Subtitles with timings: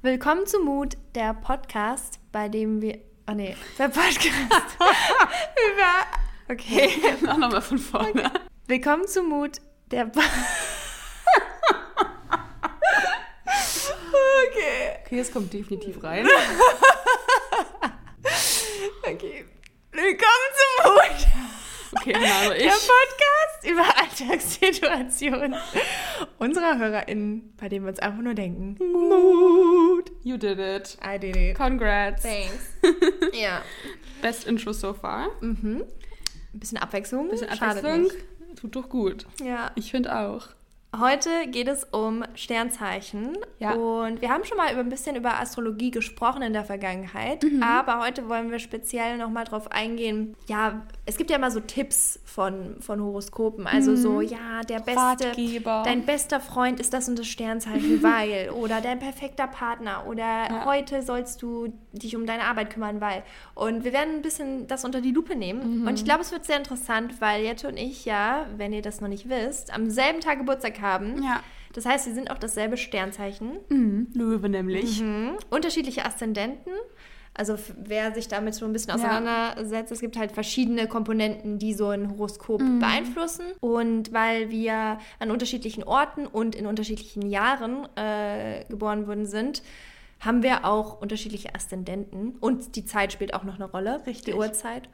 [0.00, 3.00] Willkommen zu Mut, der Podcast, bei dem wir.
[3.28, 4.22] Oh nee, der Podcast.
[4.78, 6.06] über.
[6.48, 6.88] Okay.
[7.22, 8.08] Mach nochmal von vorne.
[8.10, 8.30] Okay.
[8.68, 10.06] Willkommen zu Mut, der.
[10.06, 10.20] okay.
[15.04, 16.28] Okay, jetzt kommt definitiv rein.
[19.02, 19.46] okay.
[19.90, 21.26] Willkommen zu Mut.
[21.92, 22.62] Okay, genau, ich.
[22.62, 25.54] Der Podcast über Alltagssituationen
[26.38, 30.10] unserer HörerInnen, bei dem wir uns einfach nur denken: Mut.
[30.22, 30.98] You did it.
[31.04, 31.56] I did it.
[31.56, 32.22] Congrats.
[32.22, 32.74] Thanks.
[33.32, 33.62] ja.
[34.20, 35.28] Best Intro so far.
[35.40, 35.84] Mhm.
[36.54, 37.26] Ein bisschen Abwechslung.
[37.26, 38.10] Ein bisschen Abwechslung.
[38.60, 39.26] Tut doch gut.
[39.42, 39.70] Ja.
[39.74, 40.48] Ich finde auch.
[40.96, 43.36] Heute geht es um Sternzeichen.
[43.58, 43.74] Ja.
[43.74, 47.42] Und wir haben schon mal über ein bisschen über Astrologie gesprochen in der Vergangenheit.
[47.42, 47.62] Mhm.
[47.62, 50.34] Aber heute wollen wir speziell nochmal drauf eingehen.
[50.48, 53.66] Ja, es gibt ja immer so Tipps von, von Horoskopen.
[53.66, 53.96] Also Mhm.
[53.98, 54.98] so, ja, der beste,
[55.28, 55.82] Ratgeber.
[55.84, 58.48] dein bester Freund ist das und das Sternzeichen, weil.
[58.50, 60.04] Oder dein perfekter Partner.
[60.06, 60.64] Oder Ja.
[60.64, 63.24] heute sollst du dich um deine Arbeit kümmern, weil.
[63.54, 65.82] Und wir werden ein bisschen das unter die Lupe nehmen.
[65.82, 65.86] Mhm.
[65.86, 69.02] Und ich glaube, es wird sehr interessant, weil Jette und ich ja, wenn ihr das
[69.02, 71.22] noch nicht wisst, am selben Tag Geburtstag haben.
[71.22, 71.42] Ja.
[71.74, 73.58] Das heißt, wir sind auch dasselbe Sternzeichen.
[73.68, 74.08] Mhm.
[74.14, 75.00] Löwe nämlich.
[75.00, 75.36] Mhm.
[75.50, 76.72] Unterschiedliche Aszendenten.
[77.34, 78.96] Also wer sich damit so ein bisschen Ja.
[78.96, 82.80] auseinandersetzt, es gibt halt verschiedene Komponenten, die so ein Horoskop Mhm.
[82.80, 83.44] beeinflussen.
[83.60, 89.62] Und weil wir an unterschiedlichen Orten und in unterschiedlichen Jahren äh, geboren worden sind,
[90.18, 92.34] haben wir auch unterschiedliche Aszendenten.
[92.40, 94.34] Und die Zeit spielt auch noch eine Rolle, Richtig.
[94.34, 94.88] die Uhrzeit.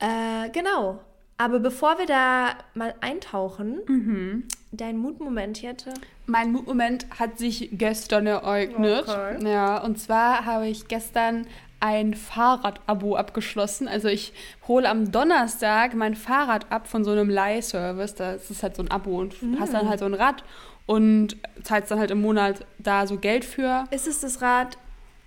[0.00, 1.00] Äh, genau.
[1.38, 4.44] Aber bevor wir da mal eintauchen, Mhm.
[4.72, 5.94] Dein Mutmoment, Jette.
[6.26, 9.04] Mein Mutmoment hat sich gestern ereignet.
[9.08, 9.50] Okay.
[9.50, 11.46] Ja, und zwar habe ich gestern
[11.80, 13.88] ein Fahrradabo abgeschlossen.
[13.88, 14.32] Also ich
[14.66, 18.14] hole am Donnerstag mein Fahrrad ab von so einem Leihservice.
[18.14, 20.42] Das ist halt so ein Abo und hast dann halt so ein Rad
[20.86, 23.84] und zahlst dann halt im Monat da so Geld für.
[23.90, 24.76] Ist es das Rad?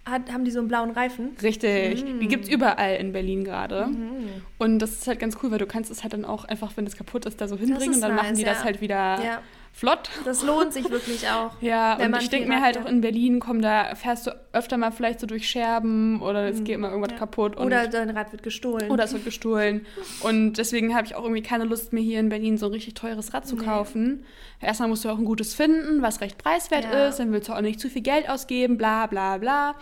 [0.04, 1.36] Hat, haben die so einen blauen Reifen?
[1.44, 2.04] Richtig.
[2.04, 2.20] Mm.
[2.20, 3.86] Die gibt es überall in Berlin gerade.
[3.86, 4.30] Mhm.
[4.58, 6.88] Und das ist halt ganz cool, weil du kannst es halt dann auch einfach, wenn
[6.88, 8.64] es kaputt ist, da so hinbringen und dann machen nice, die das ja.
[8.64, 9.42] halt wieder Ja,
[9.74, 10.10] flott.
[10.26, 11.52] das lohnt sich wirklich auch.
[11.62, 14.32] Ja, Wenn und man ich denke mir halt auch in Berlin, komm, da fährst du
[14.54, 17.16] öfter mal vielleicht so durch Scherben oder es geht mal irgendwas Mhm.
[17.16, 17.20] Ja.
[17.20, 17.58] kaputt.
[17.58, 18.92] Oder dein Rad wird gestohlen.
[18.92, 19.86] oder es wird gestohlen.
[20.22, 22.94] Und deswegen habe ich auch irgendwie keine Lust mehr hier in Berlin so ein richtig
[22.96, 23.66] teures Rad zu Nee.
[23.66, 24.26] kaufen.
[24.60, 27.08] Erstmal musst du auch ein gutes finden, was recht preiswert Ja.
[27.08, 27.20] ist.
[27.20, 29.76] Dann willst du auch nicht zu viel Geld ausgeben, bla bla bla.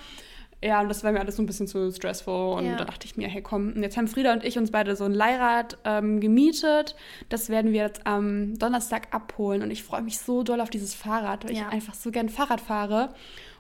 [0.61, 2.57] Ja, und das war mir alles so ein bisschen zu stressful.
[2.57, 2.75] Und Ja.
[2.75, 5.05] da dachte ich mir, hey komm, und jetzt haben Frieda und ich uns beide so
[5.05, 6.95] ein Leihrad ähm, gemietet.
[7.29, 9.61] Das werden wir jetzt am Donnerstag abholen.
[9.63, 11.67] Und ich freue mich so doll auf dieses Fahrrad, weil Ja.
[11.67, 13.13] ich einfach so gern Fahrrad fahre.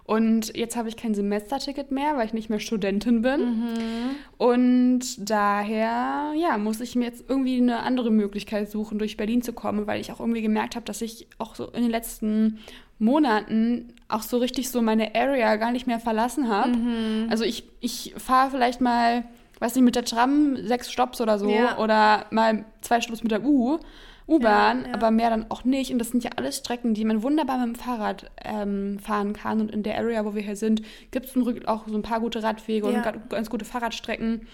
[0.03, 3.39] Und jetzt habe ich kein Semesterticket mehr, weil ich nicht mehr Studentin bin.
[3.41, 4.15] Mhm.
[4.39, 9.53] Und daher, ja, muss ich mir jetzt irgendwie eine andere Möglichkeit suchen, durch Berlin zu
[9.53, 12.57] kommen, weil ich auch irgendwie gemerkt habe, dass ich auch so in den letzten
[12.99, 16.69] Monaten auch so richtig so meine Area gar nicht mehr verlassen habe.
[16.69, 17.27] Mhm.
[17.29, 19.23] Also ich, ich fahre vielleicht mal,
[19.59, 21.77] weiß nicht, mit der Tram sechs Stops oder so Ja.
[21.79, 23.79] oder mal zwei Stops mit der U.
[24.27, 24.93] U-Bahn, Ja, ja.
[24.93, 25.91] aber mehr dann auch nicht.
[25.91, 29.59] Und das sind ja alles Strecken, die man wunderbar mit dem Fahrrad ähm, fahren kann.
[29.59, 32.43] Und in der Area, wo wir hier sind, gibt es auch so ein paar gute
[32.43, 34.45] Radwege und ga- ganz gute Fahrradstrecken.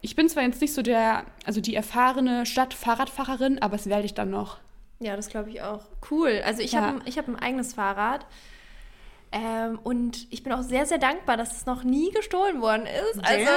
[0.00, 4.14] Ich bin zwar jetzt nicht so der, also die erfahrene Stadt-Fahrradfahrerin, aber es werde ich
[4.14, 4.58] dann noch.
[5.02, 5.80] Ja, das glaube ich auch.
[6.10, 6.40] Cool.
[6.44, 6.82] Also ich Ja.
[6.82, 8.26] habe hab ein eigenes Fahrrad.
[9.34, 13.24] Ähm, und ich bin auch sehr, sehr dankbar, dass es noch nie gestohlen worden ist.
[13.24, 13.50] Also,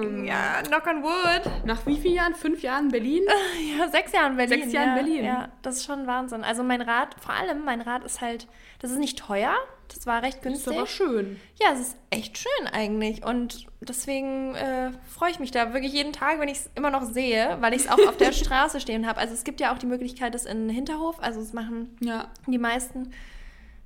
[0.00, 0.24] Damn.
[0.24, 1.66] ja, knock on wood.
[1.66, 2.34] Nach wie vielen Jahren?
[2.34, 3.24] Fünf Jahren Berlin?
[3.78, 4.60] Ja, sechs Jahre in Berlin.
[4.62, 5.24] Sechs Jahre in ja, Berlin.
[5.24, 6.44] Ja, das ist schon Wahnsinn.
[6.44, 8.48] Also mein Rad, vor allem mein Rad ist halt,
[8.78, 9.54] das ist nicht teuer.
[9.94, 10.76] Das war recht Ist günstig.
[10.76, 11.40] aber schön.
[11.62, 13.24] Ja, es ist echt schön eigentlich.
[13.24, 17.04] Und deswegen äh, freue ich mich da wirklich jeden Tag, wenn ich es immer noch
[17.04, 19.18] sehe, weil ich es auch auf der Straße stehen habe.
[19.18, 22.28] Also es gibt ja auch die Möglichkeit, das in den Hinterhof, also es machen Ja.
[22.46, 23.12] die meisten.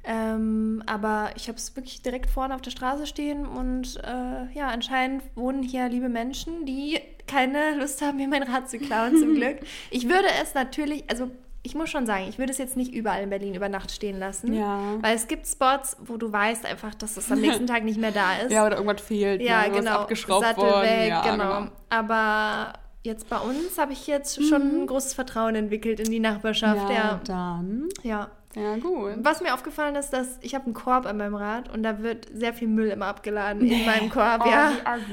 [0.05, 4.67] Ähm, aber ich habe es wirklich direkt vorne auf der Straße stehen und äh, ja,
[4.69, 6.99] anscheinend wohnen hier liebe Menschen, die
[7.29, 9.59] keine Lust haben, mir mein Rad zu klauen, zum Glück.
[9.91, 11.31] Ich würde es natürlich, also
[11.65, 14.19] ich muss schon sagen, ich würde es jetzt nicht überall in Berlin über Nacht stehen
[14.19, 14.53] lassen.
[14.53, 14.81] Ja.
[15.01, 18.11] Weil es gibt Spots, wo du weißt einfach, dass es am nächsten Tag nicht mehr
[18.11, 18.51] da ist.
[18.53, 19.41] Ja, oder irgendwas fehlt.
[19.41, 19.71] Ja, ne?
[19.71, 19.91] Genau.
[20.01, 20.83] abgeschraubt Sattel worden.
[20.83, 21.69] weg, ja, genau.
[21.89, 22.73] Aber
[23.05, 26.89] jetzt bei uns habe ich jetzt schon ein großes Vertrauen entwickelt in die Nachbarschaft.
[26.91, 27.21] Ja, Ja.
[27.25, 27.89] dann.
[28.03, 28.29] ja.
[28.55, 29.13] Ja, gut.
[29.23, 32.27] Was mir aufgefallen ist, dass ich habe einen Korb an meinem Rad und da wird
[32.35, 34.43] sehr viel Müll immer abgeladen in meinem Korb.
[34.45, 34.73] Oh, ja,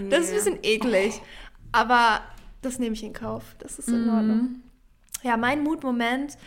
[0.10, 1.22] das ist ein bisschen eklig,
[1.72, 2.20] aber
[2.62, 3.44] das nehme ich in Kauf.
[3.60, 4.14] Das ist in Mhm.
[4.14, 4.50] Ordnung.
[5.24, 6.38] Ja, mein Mutmoment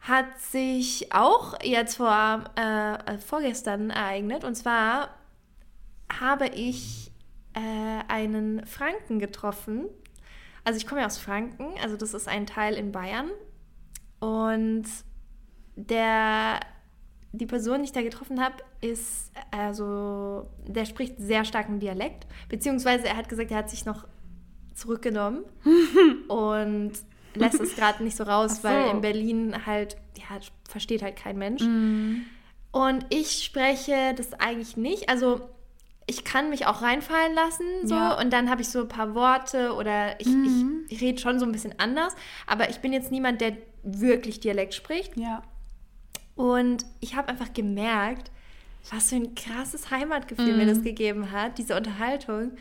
[0.00, 5.10] hat sich auch jetzt vor äh, vorgestern ereignet und zwar
[6.12, 7.12] habe ich
[7.54, 9.86] äh, einen Franken getroffen.
[10.64, 13.30] Also ich komme ja aus Franken, also das ist ein Teil in Bayern
[14.18, 14.84] und
[15.76, 16.60] der
[17.32, 22.26] die Person, die ich da getroffen habe, ist, also, der spricht sehr starken Dialekt.
[22.48, 24.06] Beziehungsweise er hat gesagt, er hat sich noch
[24.74, 25.44] zurückgenommen
[26.28, 26.92] und
[27.34, 28.64] lässt es gerade nicht so raus, so.
[28.64, 30.38] weil in Berlin halt, ja,
[30.68, 31.62] versteht halt kein Mensch.
[31.62, 32.24] Mhm.
[32.72, 35.08] Und ich spreche das eigentlich nicht.
[35.08, 35.40] Also
[36.06, 38.18] ich kann mich auch reinfallen lassen so Ja.
[38.20, 40.84] und dann habe ich so ein paar Worte oder ich, Mhm.
[40.88, 42.14] ich, ich rede schon so ein bisschen anders,
[42.46, 45.16] aber ich bin jetzt niemand, der wirklich Dialekt spricht.
[45.16, 45.42] Ja.
[46.36, 48.30] Und ich habe einfach gemerkt,
[48.90, 50.68] was für ein krasses Heimatgefühl mir Mhm.
[50.68, 52.52] das gegeben hat, diese Unterhaltung,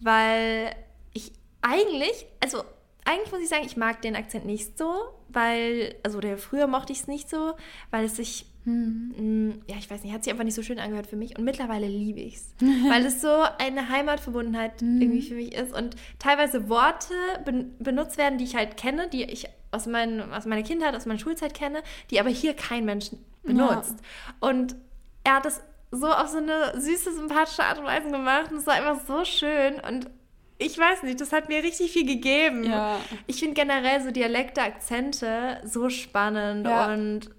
[0.00, 0.74] weil
[1.12, 1.32] ich
[1.62, 2.62] eigentlich, also
[3.06, 4.92] eigentlich muss ich sagen, ich mag den Akzent nicht so,
[5.28, 7.54] weil, also der früher mochte ich es nicht so,
[7.90, 9.14] weil es sich, Mhm.
[9.16, 11.44] mh, ja, ich weiß nicht, hat sich einfach nicht so schön angehört für mich und
[11.44, 12.48] mittlerweile liebe ich es,
[12.90, 15.00] weil es so eine Heimatverbundenheit Mhm.
[15.00, 17.14] irgendwie für mich ist und teilweise Worte
[17.44, 21.06] ben benutzt werden, die ich halt kenne, die ich aus, mein, aus meiner Kindheit, aus
[21.06, 23.10] meiner Schulzeit kenne, die aber hier kein Mensch
[23.44, 23.94] benutzt.
[24.40, 24.74] Und
[25.22, 25.60] er hat es
[25.92, 29.24] so auf so eine süße, sympathische Art und Weise gemacht und es war einfach so
[29.24, 30.10] schön und
[30.58, 32.64] ich weiß nicht, das hat mir richtig viel gegeben.
[32.64, 32.98] Ja.
[33.26, 36.92] Ich finde generell so Dialekte, Akzente so spannend Ja.
[36.92, 37.30] und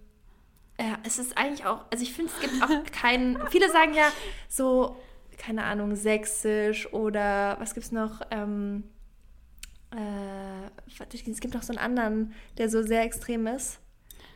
[0.79, 4.11] ja, es ist eigentlich auch, also ich finde, es gibt auch keinen, viele sagen ja
[4.47, 4.95] so,
[5.37, 8.83] keine Ahnung, Sächsisch oder was gibt's noch, ähm,
[9.91, 10.67] äh,
[11.27, 13.79] es gibt noch so einen anderen, der so sehr extrem ist.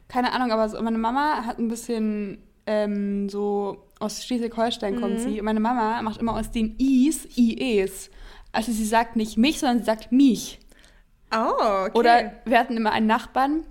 [0.07, 5.19] Keine Ahnung, aber so, meine Mama hat ein bisschen ähm, so aus Schleswig-Holstein kommt Mhm.
[5.19, 5.39] sie.
[5.39, 8.09] Und Meine Mama macht immer aus den Is IEs.
[8.51, 10.59] Also sie sagt nicht mich, sondern sie sagt mich.
[11.33, 11.91] Oh, okay.
[11.97, 13.63] Oder wir hatten immer einen Nachbarn,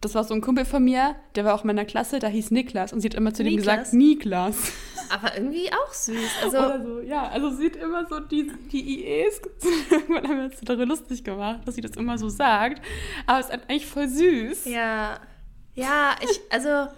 [0.00, 2.50] das war so ein Kumpel von mir, der war auch in meiner Klasse, der hieß
[2.50, 3.76] Niklas und sie hat immer zu dem Niklas?
[3.78, 4.72] gesagt, Niklas.
[5.08, 6.16] Aber irgendwie auch süß.
[6.42, 9.40] Also, Oder so, ja, also sie hat immer so die, die IEs,
[9.90, 12.84] irgendwann haben wir uns darüber lustig gemacht, dass sie das immer so sagt.
[13.26, 14.64] Aber es ist eigentlich voll süß.
[14.66, 15.18] ja.
[15.78, 16.90] Ja, ich, also,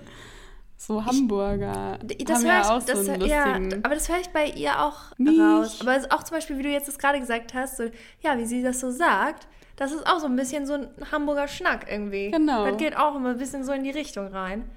[0.80, 1.98] So Hamburger.
[2.25, 4.80] das haben höre ja ich, auch das, so ja, aber das höre ich bei ihr
[4.80, 5.38] auch Mich.
[5.38, 5.78] raus.
[5.80, 7.90] Aber auch zum Beispiel, wie du jetzt das gerade gesagt hast, so,
[8.20, 11.48] ja, wie sie das so sagt, das ist auch so ein bisschen so ein Hamburger
[11.48, 12.30] Schnack irgendwie.
[12.30, 12.64] Genau.
[12.64, 14.70] Das geht auch immer ein bisschen so in die Richtung rein.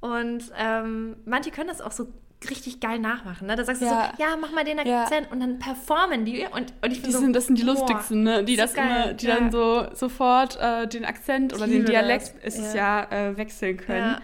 [0.00, 2.06] Und ähm, manche können das auch so
[2.48, 3.46] richtig geil nachmachen.
[3.46, 3.56] Ne?
[3.56, 3.88] Da sagst Ja.
[4.12, 5.02] du so, ja, mach mal den Ja.
[5.02, 6.46] Akzent und dann performen die.
[6.52, 8.44] Und, und ich Die so, sind, das sind die boah, lustigsten, ne?
[8.44, 9.34] Die das geil, immer, die ja.
[9.36, 13.76] dann so sofort äh, den Akzent oder Ich den Dialekt das, ist ja äh, wechseln
[13.78, 14.18] können.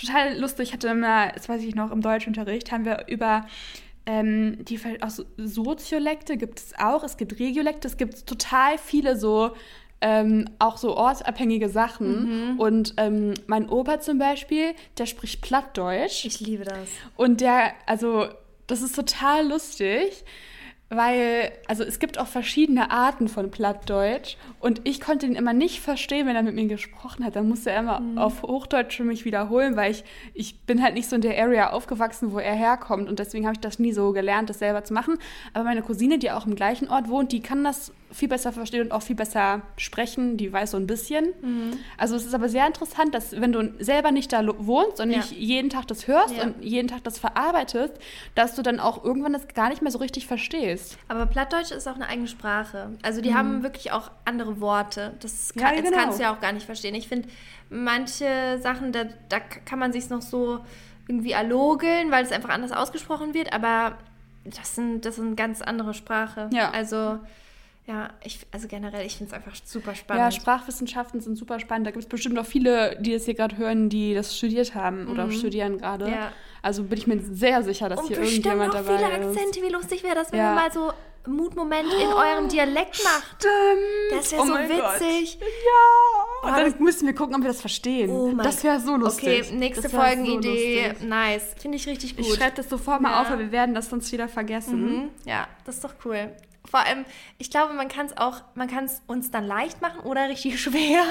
[0.00, 0.68] Total lustig.
[0.68, 3.46] Ich hatte immer, das weiß ich noch, im Deutschunterricht haben wir über
[4.06, 7.04] ähm, die Ver- auch so Soziolekte gibt es auch.
[7.04, 9.52] Es gibt Regiolekte, es gibt total viele so
[10.00, 12.52] ähm, auch so ortsabhängige Sachen.
[12.52, 12.58] Mhm.
[12.58, 16.24] Und ähm, mein Opa zum Beispiel, der spricht Plattdeutsch.
[16.24, 16.88] Ich liebe das.
[17.16, 18.26] Und der, also,
[18.66, 20.24] das ist total lustig,
[20.88, 25.80] weil, also es gibt auch verschiedene Arten von Plattdeutsch und ich konnte ihn immer nicht
[25.80, 27.34] verstehen, wenn er mit mir gesprochen hat.
[27.34, 28.18] Dann musste er immer Mhm.
[28.18, 30.04] auf Hochdeutsch für mich wiederholen, weil ich,
[30.34, 33.54] ich bin halt nicht so in der Area aufgewachsen, wo er herkommt und deswegen habe
[33.54, 35.18] ich das nie so gelernt, das selber zu machen.
[35.54, 38.82] Aber meine Cousine, die auch im gleichen Ort wohnt, die kann das viel besser verstehen
[38.82, 41.26] und auch viel besser sprechen, die weiß so ein bisschen.
[41.42, 41.70] Mhm.
[41.96, 45.18] Also es ist aber sehr interessant, dass wenn du selber nicht da wohnst und Ja.
[45.18, 46.42] nicht jeden Tag das hörst Ja.
[46.42, 47.94] und jeden Tag das verarbeitest,
[48.34, 50.98] dass du dann auch irgendwann das gar nicht mehr so richtig verstehst.
[51.06, 52.90] Aber Plattdeutsch ist auch eine eigene Sprache.
[53.02, 55.12] Also die haben wirklich auch andere Worte.
[55.20, 55.96] Das, Ja, kann, das genau.
[56.02, 56.94] kannst du ja auch gar nicht verstehen.
[56.94, 57.28] Ich finde,
[57.68, 60.60] manche Sachen, da, da kann man sich noch so
[61.06, 63.98] irgendwie erlogeln, weil es einfach anders ausgesprochen wird, aber
[64.44, 66.48] das sind, das sind ganz andere Sprache.
[66.52, 66.70] Ja.
[66.70, 67.18] Also,
[67.90, 70.34] ja, ich, also generell, ich finde es einfach super Ja, spannend.
[70.34, 71.86] Sprachwissenschaften sind super spannend.
[71.86, 75.08] Da gibt es bestimmt auch viele, die das hier gerade hören, die das studiert haben
[75.08, 76.06] oder studieren gerade.
[76.06, 76.12] Mhm.
[76.12, 76.32] Ja.
[76.62, 79.36] Also bin ich mir sehr sicher, dass Und hier bestimmt irgendjemand noch dabei viele ist.
[79.38, 79.62] Akzente.
[79.66, 80.46] Wie lustig wäre das, wenn Ja.
[80.54, 80.92] man mal so
[81.24, 83.36] einen Mutmoment in eurem Dialekt macht.
[83.38, 84.10] Stimmt.
[84.18, 85.00] Das wäre Oh so mein Gott.
[85.00, 85.38] witzig.
[85.40, 86.48] Ja.
[86.48, 88.10] Und dann das- müssen wir gucken, ob wir das verstehen.
[88.10, 89.42] Oh das wäre so lustig.
[89.46, 90.94] Okay, nächste Folgenidee.
[91.00, 91.54] So nice.
[91.58, 92.26] Finde ich richtig gut.
[92.26, 93.22] ich schreibe das sofort mal Ja.
[93.22, 94.80] auf, weil wir werden das sonst wieder vergessen.
[95.02, 95.08] Mhm.
[95.26, 96.30] Ja, das ist doch cool.
[96.70, 97.04] Vor allem,
[97.38, 100.60] ich glaube, man kann es auch, man kann es uns dann leicht machen oder richtig
[100.62, 101.02] schwer.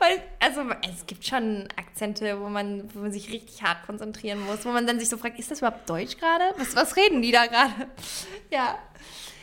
[0.00, 4.64] Weil, also es gibt schon Akzente, wo man, wo man sich richtig hart konzentrieren muss,
[4.66, 6.44] wo man dann sich so fragt, ist das überhaupt Deutsch gerade?
[6.56, 7.72] Was, was reden die da gerade?
[8.50, 8.78] Ja.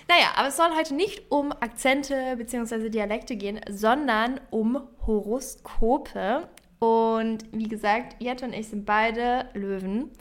[0.07, 2.89] Naja, aber es soll heute nicht um Akzente bzw.
[2.89, 6.49] Dialekte gehen, sondern um Horoskope.
[6.79, 10.11] Und wie gesagt, Jette und ich sind beide Löwen.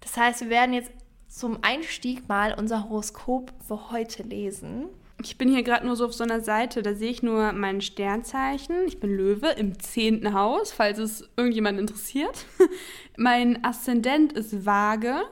[0.00, 0.90] Das heißt, wir werden jetzt
[1.38, 4.86] zum Einstieg mal unser Horoskop für heute lesen.
[5.22, 7.80] Ich bin hier gerade nur so auf so einer Seite, da sehe ich nur mein
[7.80, 8.74] Sternzeichen.
[8.86, 12.44] Ich bin Löwe im zehnten Haus, falls es irgendjemand interessiert.
[13.16, 15.22] mein Aszendent ist Waage.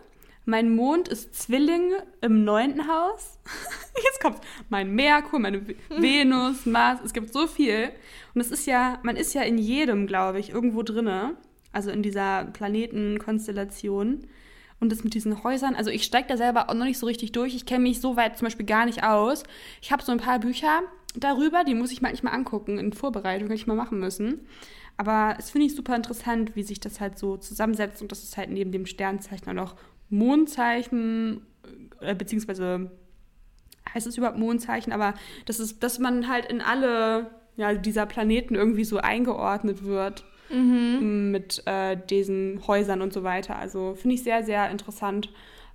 [0.45, 3.41] Mein Mond ist Zwilling im neunten Haus.
[4.05, 7.01] Jetzt kommt mein Merkur, meine Venus, Mars.
[7.05, 7.91] Es gibt so viel.
[8.33, 11.37] Und es ist ja, man ist ja in jedem, glaube ich, irgendwo drinne.
[11.73, 14.29] also in dieser Planetenkonstellation.
[14.79, 17.33] Und das mit diesen Häusern, also ich steige da selber auch noch nicht so richtig
[17.33, 17.55] durch.
[17.55, 19.43] Ich kenne mich so weit zum Beispiel gar nicht aus.
[19.81, 20.83] Ich habe so ein paar Bücher
[21.15, 24.47] darüber, die muss ich manchmal angucken in Vorbereitung, hätte ich mal machen müssen.
[24.99, 28.37] Aber es finde ich super interessant, wie sich das halt so zusammensetzt und dass es
[28.37, 29.77] halt neben dem Sternzeichen auch noch
[30.09, 31.43] Mondzeichen,
[32.01, 32.91] äh, beziehungsweise
[33.93, 35.15] heißt es überhaupt Mondzeichen, aber
[35.47, 41.31] das ist, dass man halt in alle ja, dieser Planeten irgendwie so eingeordnet wird mhm.
[41.31, 43.57] mit äh, diesen Häusern und so weiter.
[43.57, 45.31] Also finde ich sehr, sehr interessant.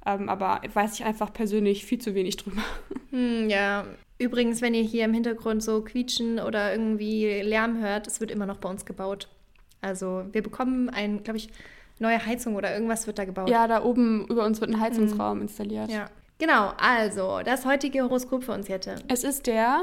[0.05, 2.61] Ähm, aber weiß ich einfach persönlich viel zu wenig drüber.
[3.11, 3.83] Hm, ja.
[4.19, 8.45] Übrigens, wenn ihr hier im Hintergrund so quietschen oder irgendwie Lärm hört, es wird immer
[8.45, 9.27] noch bei uns gebaut.
[9.81, 11.49] Also wir bekommen ein, glaube ich,
[11.99, 13.49] neue Heizung oder irgendwas wird da gebaut.
[13.49, 15.41] Ja, da oben über uns wird ein Heizungsraum mhm.
[15.43, 15.91] installiert.
[15.91, 16.09] Ja.
[16.39, 18.95] Genau, also das heutige Horoskop für uns hätte.
[19.09, 19.81] Es ist der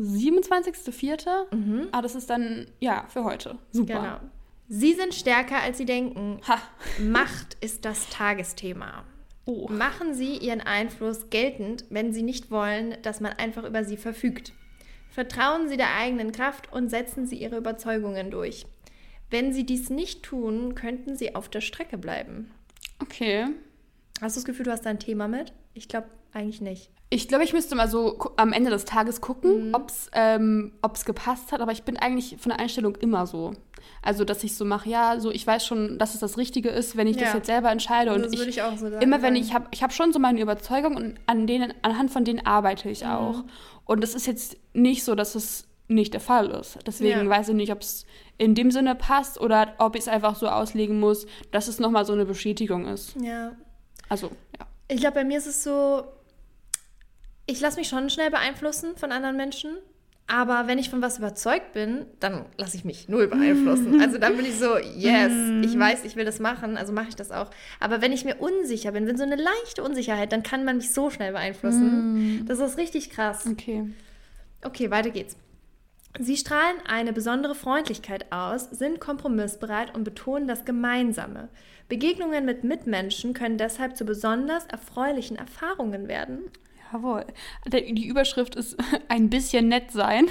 [0.00, 1.54] 27.04.
[1.54, 1.88] Mhm.
[1.92, 3.58] Ah, das ist dann, ja, für heute.
[3.72, 3.94] Super.
[3.94, 4.30] Genau.
[4.68, 6.40] Sie sind stärker, als Sie denken.
[6.46, 6.58] Ha.
[7.00, 9.04] Macht ist das Tagesthema.
[9.44, 9.68] Oh.
[9.68, 14.52] Machen Sie Ihren Einfluss geltend, wenn Sie nicht wollen, dass man einfach über Sie verfügt.
[15.10, 18.66] Vertrauen Sie der eigenen Kraft und setzen Sie Ihre Überzeugungen durch.
[19.28, 22.50] Wenn Sie dies nicht tun, könnten Sie auf der Strecke bleiben.
[23.00, 23.46] Okay.
[24.20, 25.52] Hast du das Gefühl, du hast da ein Thema mit?
[25.74, 26.90] Ich glaube eigentlich nicht.
[27.12, 29.74] Ich glaube, ich müsste mal so am Ende des Tages gucken, mhm.
[29.74, 30.72] ob es ähm,
[31.04, 31.60] gepasst hat.
[31.60, 33.52] Aber ich bin eigentlich von der Einstellung immer so.
[34.02, 36.96] Also, dass ich so mache, ja, so ich weiß schon, dass es das Richtige ist,
[36.96, 37.24] wenn ich ja.
[37.24, 38.14] das jetzt selber entscheide.
[38.14, 39.02] Und das würde ich auch so sagen.
[39.02, 42.24] Immer wenn ich habe, ich habe schon so meine Überzeugungen und an denen, anhand von
[42.24, 43.10] denen arbeite ich mhm.
[43.10, 43.44] auch.
[43.84, 46.78] Und es ist jetzt nicht so, dass es nicht der Fall ist.
[46.86, 47.28] Deswegen ja.
[47.28, 48.06] weiß ich nicht, ob es
[48.38, 52.06] in dem Sinne passt oder ob ich es einfach so auslegen muss, dass es nochmal
[52.06, 53.16] so eine Bestätigung ist.
[53.20, 53.56] Ja.
[54.08, 54.66] Also, ja.
[54.88, 56.04] Ich glaube, bei mir ist es so,
[57.50, 59.76] ich lasse mich schon schnell beeinflussen von anderen Menschen.
[60.26, 64.00] Aber wenn ich von was überzeugt bin, dann lasse ich mich null beeinflussen.
[64.00, 65.32] Also dann bin ich so, yes,
[65.64, 67.50] ich weiß, ich will das machen, also mache ich das auch.
[67.80, 70.92] Aber wenn ich mir unsicher bin, wenn so eine leichte Unsicherheit, dann kann man mich
[70.92, 72.44] so schnell beeinflussen.
[72.46, 73.44] Das ist richtig krass.
[73.50, 73.90] Okay.
[74.62, 75.36] Okay, weiter geht's.
[76.18, 81.48] Sie strahlen eine besondere Freundlichkeit aus, sind kompromissbereit und betonen das Gemeinsame.
[81.88, 86.38] Begegnungen mit Mitmenschen können deshalb zu besonders erfreulichen Erfahrungen werden.
[86.92, 87.26] Jawohl.
[87.66, 88.76] Die Überschrift ist
[89.08, 90.28] ein bisschen nett sein.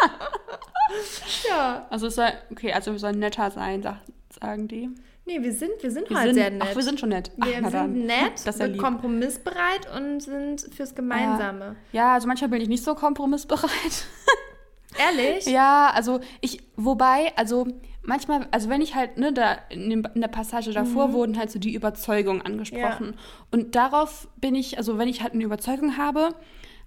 [1.48, 1.86] ja.
[1.90, 3.82] Also es soll, okay, also wir sollen netter sein,
[4.30, 4.90] sagen die.
[5.24, 6.62] Nee, wir sind, wir sind wir halt sind, sehr nett.
[6.64, 7.30] Ach, wir sind schon nett.
[7.38, 7.92] Ach, wir sind dann.
[7.92, 11.76] nett, sind kompromissbereit und sind fürs Gemeinsame.
[11.92, 12.06] Ja.
[12.06, 13.70] ja, also manchmal bin ich nicht so kompromissbereit.
[14.98, 15.46] Ehrlich?
[15.46, 17.66] Ja, also ich, wobei, also
[18.02, 21.12] manchmal, also wenn ich halt, ne, da in, der Passage davor mhm.
[21.12, 23.14] wurden halt so die Überzeugungen angesprochen.
[23.14, 23.20] Ja.
[23.50, 26.34] Und darauf bin ich, also wenn ich halt eine Überzeugung habe,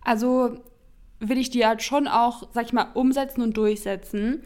[0.04, 0.58] also
[1.20, 4.44] will ich die halt schon auch, sag ich mal, umsetzen und durchsetzen.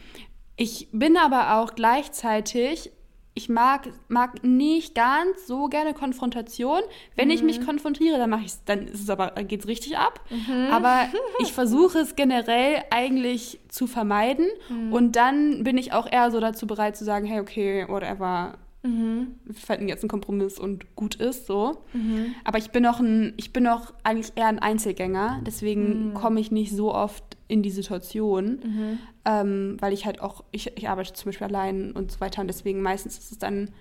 [0.56, 2.92] Ich bin aber auch gleichzeitig
[3.34, 6.82] ich mag, mag nicht ganz so gerne Konfrontation.
[7.16, 7.34] Wenn mhm.
[7.34, 7.66] ich mich mhm.
[7.66, 10.22] konfrontiere, dann mache ich dann ist es aber geht's richtig ab.
[10.30, 10.68] Mhm.
[10.72, 11.08] Aber
[11.40, 14.94] ich versuche es generell eigentlich zu vermeiden mhm.
[14.94, 18.58] und dann bin ich auch eher so dazu bereit zu sagen, hey, okay, whatever.
[18.82, 19.36] Mhm.
[19.44, 21.84] Wir finden jetzt einen Kompromiss und gut ist so.
[21.94, 22.34] Mhm.
[22.44, 26.14] Aber ich bin noch ein, ich bin noch eigentlich eher ein Einzelgänger, deswegen mhm.
[26.14, 29.00] komme ich nicht so oft in die Situation, mhm.
[29.25, 32.48] ähm, weil ich halt auch, ich, ich arbeite zum Beispiel allein und so weiter und
[32.48, 33.72] deswegen meistens ist es dann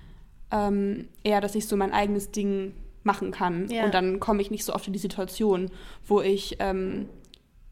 [0.50, 2.72] ähm, eher, dass ich so mein eigenes Ding
[3.04, 3.84] machen kann ja.
[3.84, 5.70] und dann komme ich nicht so oft in die Situation,
[6.06, 7.08] wo ich ähm,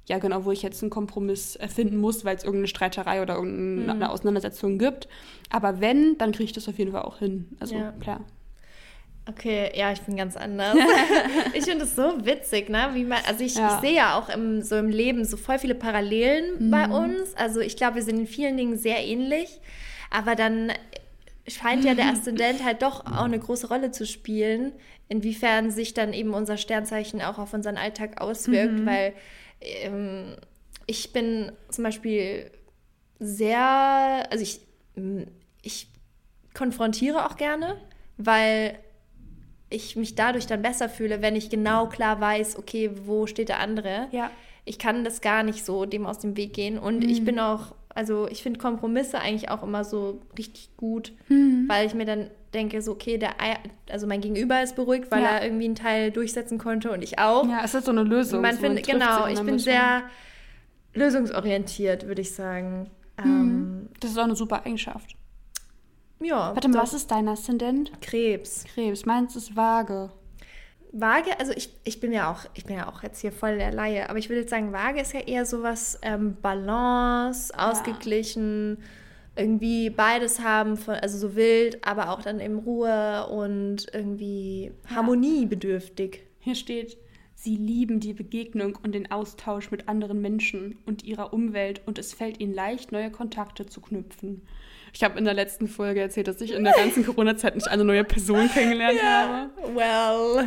[0.07, 3.95] ja genau, wo ich jetzt einen Kompromiss erfinden muss, weil es irgendeine Streiterei oder irgendeine
[3.95, 4.03] mhm.
[4.11, 5.09] Auseinandersetzung gibt.
[5.51, 7.49] Aber wenn, dann kriege ich das auf jeden Fall auch hin.
[7.59, 7.93] Also ja.
[7.93, 8.21] klar.
[9.29, 10.77] Okay, ja, ich bin ganz anders.
[11.55, 12.91] ich finde es so witzig, ne?
[12.95, 13.75] Wie man, also ich, ja.
[13.75, 16.71] ich sehe ja auch im, so im Leben so voll viele Parallelen mhm.
[16.71, 17.35] bei uns.
[17.35, 19.61] Also ich glaube, wir sind in vielen Dingen sehr ähnlich.
[20.11, 20.73] Aber dann
[21.49, 24.73] scheint ja der Aszendent halt doch auch eine große Rolle zu spielen,
[25.09, 28.87] inwiefern sich dann eben unser Sternzeichen auch auf unseren Alltag auswirkt, mhm.
[28.87, 29.13] weil
[29.61, 30.37] ähm,
[30.87, 32.51] ich bin zum Beispiel
[33.19, 34.61] sehr, also ich,
[35.63, 35.89] ich
[36.55, 37.77] konfrontiere auch gerne,
[38.19, 38.79] weil
[39.69, 43.61] ich mich dadurch dann besser fühle, wenn ich genau klar weiß, okay, wo steht der
[43.61, 44.09] andere.
[44.13, 44.31] Ja.
[44.65, 46.79] Ich kann das gar nicht so dem aus dem Weg gehen.
[46.79, 47.09] Und mhm.
[47.09, 51.65] ich bin auch, also ich finde Kompromisse eigentlich auch immer so richtig gut, mhm.
[51.69, 53.35] weil ich mir dann denke, so, okay, der,
[53.91, 55.37] also mein Gegenüber ist beruhigt, weil ja.
[55.37, 57.47] er irgendwie einen Teil durchsetzen konnte und ich auch.
[57.49, 58.41] Ja, es ist so eine Lösung.
[58.43, 60.05] Man so find, genau, ich bin sehr
[60.95, 62.91] lösungsorientiert, würde ich sagen.
[63.23, 63.25] Mhm.
[63.25, 65.17] Ähm, das ist auch eine super Eigenschaft.
[66.21, 66.55] Ja.
[66.55, 67.93] Warte mal, was ist dein Aszendent?
[68.01, 68.65] Krebs.
[68.65, 69.05] Krebs.
[69.05, 70.11] Meins ist Waage.
[70.93, 73.73] Waage, also ich, ich bin ja auch, ich bin ja auch jetzt hier voll der
[73.73, 78.79] Laie, aber ich würde jetzt sagen, Waage ist ja eher sowas ähm, Balance, ausgeglichen,
[79.35, 86.23] irgendwie beides haben, von, also so wild, aber auch dann eben Ruhe und irgendwie harmoniebedürftig.
[86.39, 86.97] Hier steht,
[87.35, 92.15] sie lieben die Begegnung und den Austausch mit anderen Menschen und ihrer Umwelt und es
[92.15, 94.47] fällt ihnen leicht, neue Kontakte zu knüpfen.
[94.97, 97.85] Ich habe in der letzten Folge erzählt, dass ich in der ganzen Corona-Zeit nicht eine
[97.85, 99.77] neue Person kennengelernt Ja, habe.
[99.77, 100.47] well.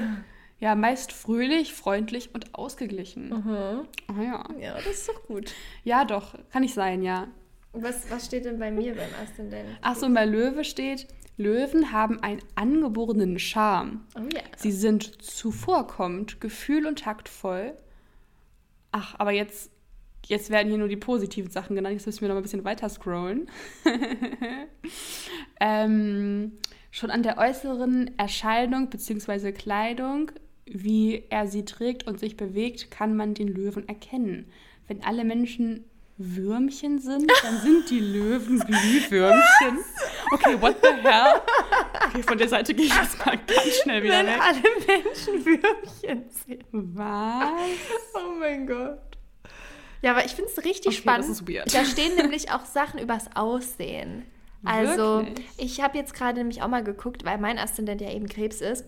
[0.60, 3.30] Ja, meist fröhlich, freundlich und ausgeglichen.
[3.30, 3.88] Mhm.
[4.08, 4.44] Ah ja.
[4.60, 5.54] Ja, das ist doch gut.
[5.84, 7.28] Ja, doch, kann ich sein, ja.
[7.74, 9.70] Was, was steht denn bei mir beim Aszendent?
[9.82, 11.06] Ach so, und bei Löwe steht,
[11.38, 14.02] Löwen haben einen angeborenen Charme.
[14.18, 14.42] Oh ja.
[14.58, 17.74] Sie sind zuvorkommend, gefühl- und taktvoll.
[18.92, 19.70] Ach, aber jetzt,
[20.28, 21.96] jetzt werden hier nur die positiven Sachen genannt.
[21.96, 23.50] Jetzt müssen wir noch mal ein bisschen weiter scrollen.
[25.60, 26.54] ähm,
[26.92, 29.52] schon an der äußeren Erscheinung bzw.
[29.52, 30.32] Kleidung,
[30.66, 34.48] wie er sie trägt und sich bewegt, kann man den Löwen erkennen.
[34.88, 35.86] Wenn alle Menschen
[36.22, 39.80] Würmchen sind, dann sind die Löwen Glühwürmchen.
[40.32, 41.42] Okay, what the hell?
[42.08, 44.42] Okay, von der Seite gehe ich jetzt mal ganz schnell wieder Wenn weg.
[44.42, 46.66] alle Menschen Würmchen sind.
[46.72, 47.52] Was?
[48.16, 49.09] Oh mein Gott.
[50.02, 51.74] Ja, aber ich finde es richtig Okay, spannend.
[51.74, 54.24] Da stehen nämlich auch Sachen übers Aussehen.
[54.66, 55.46] Also, Wirklich?
[55.58, 58.86] ich habe jetzt gerade nämlich auch mal geguckt, weil mein Aszendent ja eben Krebs ist.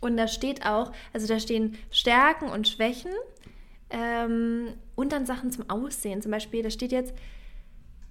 [0.00, 3.10] Und da steht auch, also da stehen Stärken und Schwächen
[3.90, 6.22] ähm, und dann Sachen zum Aussehen.
[6.22, 7.12] Zum Beispiel, da steht jetzt,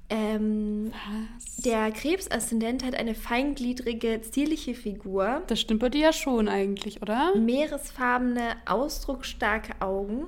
[0.09, 0.91] ähm,
[1.35, 1.57] Was?
[1.57, 7.35] der Krebsaszendent hat eine feingliedrige, zierliche Figur, Das stimmt bei dir ja schon eigentlich, oder?
[7.35, 10.27] meeresfarbene, ausdrucksstarke Augen,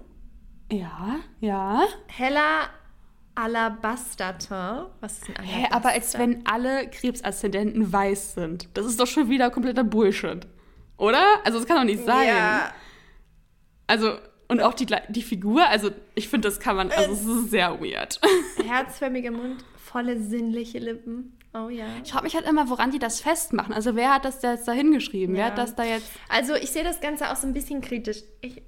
[0.72, 1.84] Ja, ja.
[2.08, 2.70] heller
[3.36, 4.88] Alabasterton.
[5.00, 6.20] Was ist ein Hä, aber als Alabaster?
[6.20, 8.68] wenn alle Krebsaszendenten weiß sind.
[8.74, 10.46] Das ist doch schon wieder kompletter Bullshit.
[10.98, 11.24] Oder?
[11.46, 12.28] Also das kann doch nicht sein.
[12.28, 12.72] Ja,
[13.88, 14.18] Also,
[14.50, 17.80] und auch die, die Figur, also ich finde, das kann man, also es ist sehr
[17.80, 18.20] weird.
[18.68, 21.38] herzförmiger Mund, volle sinnliche Lippen.
[21.54, 21.86] Oh ja.
[22.04, 23.74] Ich frage mich halt immer, woran die das festmachen.
[23.74, 25.36] Also wer hat das da jetzt da hingeschrieben?
[25.36, 25.52] Wer Ja.
[25.52, 26.12] hat das da jetzt...
[26.28, 28.18] Also ich sehe das Ganze auch so ein bisschen kritisch.
[28.42, 28.62] Ich,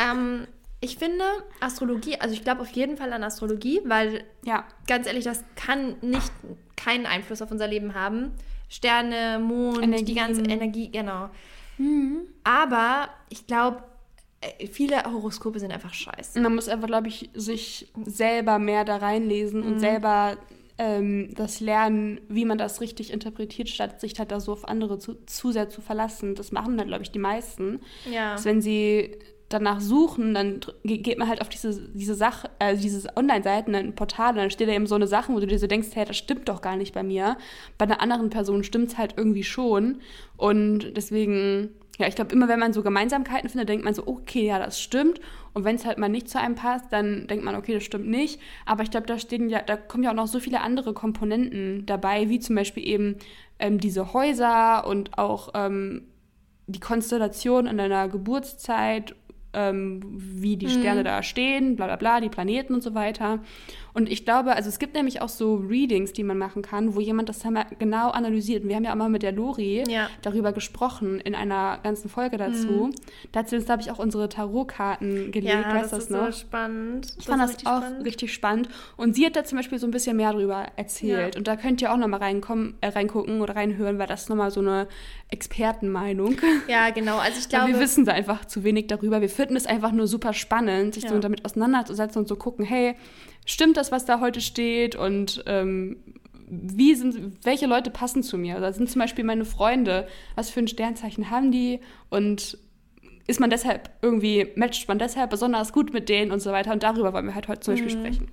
[0.00, 0.46] ähm,
[0.86, 1.24] ich finde
[1.60, 5.96] Astrologie, also ich glaube auf jeden Fall an Astrologie, weil Ja, ganz ehrlich, das kann
[6.00, 6.32] nicht
[6.76, 8.32] keinen Einfluss auf unser Leben haben.
[8.68, 10.16] Sterne, Mond, die Energien.
[10.16, 11.28] ganze Energie, genau.
[12.44, 13.82] Aber ich glaube,
[14.40, 16.40] äh, viele Horoskope sind einfach scheiße.
[16.40, 19.66] Man muss einfach, glaube ich, sich selber mehr da reinlesen Mhm.
[19.66, 20.36] und selber
[20.78, 24.98] ähm, das lernen, wie man das richtig interpretiert, statt sich halt da so auf andere
[24.98, 26.34] zu, zu sehr zu verlassen.
[26.34, 27.80] Das machen dann, glaube ich, die meisten.
[28.10, 28.32] Ja.
[28.32, 29.16] Dass wenn sie
[29.48, 34.30] danach suchen, dann geht man halt auf diese, diese Sache, äh, diese Online-Seiten, ein Portal,
[34.30, 36.16] und dann steht da eben so eine Sache, wo du dir so denkst, hey, das
[36.16, 37.36] stimmt doch gar nicht bei mir.
[37.78, 40.00] Bei einer anderen Person stimmt es halt irgendwie schon.
[40.36, 44.46] Und deswegen, ja, ich glaube, immer wenn man so Gemeinsamkeiten findet, denkt man so, okay,
[44.46, 45.20] ja, das stimmt.
[45.54, 48.08] Und wenn es halt mal nicht zu einem passt, dann denkt man, okay, das stimmt
[48.08, 48.40] nicht.
[48.64, 51.86] Aber ich glaube, da stehen ja, da kommen ja auch noch so viele andere Komponenten
[51.86, 53.16] dabei, wie zum Beispiel eben
[53.60, 56.08] ähm, diese Häuser und auch ähm,
[56.66, 59.14] die Konstellation in deiner Geburtszeit,
[59.56, 63.40] ähm, wie die Sterne da stehen, bla bla bla, die Planeten und so weiter.
[63.96, 67.00] Und ich glaube, also es gibt nämlich auch so Readings, die man machen kann, wo
[67.00, 68.62] jemand das dann mal genau analysiert.
[68.62, 70.10] Und wir haben ja auch mal mit der Lori Ja.
[70.20, 72.90] darüber gesprochen in einer ganzen Folge dazu.
[73.32, 76.20] Da hat sie uns, glaube ich, auch unsere Tarotkarten gelegt, Ja, weißt das du ist
[76.20, 76.26] noch?
[76.26, 77.14] so spannend.
[77.18, 78.04] Ich fand das, ist richtig auch spannend.
[78.04, 78.68] richtig spannend.
[78.98, 81.34] Und sie hat da zum Beispiel so ein bisschen mehr drüber erzählt.
[81.34, 81.38] Ja.
[81.38, 84.50] Und da könnt ihr auch nochmal reinkommen, äh, reingucken oder reinhören, weil das ist nochmal
[84.50, 84.88] so eine
[85.30, 86.36] Expertenmeinung.
[86.68, 87.18] Ja, genau.
[87.18, 89.20] Also ich glaube, wir wissen da einfach zu wenig darüber.
[89.20, 91.10] Wir finden es einfach nur super spannend, sich Ja.
[91.10, 92.94] so damit auseinanderzusetzen und so gucken, hey,
[93.46, 94.94] stimmt das, was da heute steht?
[94.94, 95.96] Und ähm,
[96.48, 98.60] wie sind, welche Leute passen zu mir?
[98.60, 100.06] Da sind zum Beispiel meine Freunde.
[100.34, 101.80] Was für ein Sternzeichen haben die?
[102.10, 102.58] Und
[103.26, 106.72] ist man deshalb irgendwie, matcht man deshalb besonders gut mit denen und so weiter?
[106.72, 108.00] Und darüber wollen wir halt heute zum Beispiel Mhm.
[108.00, 108.28] sprechen.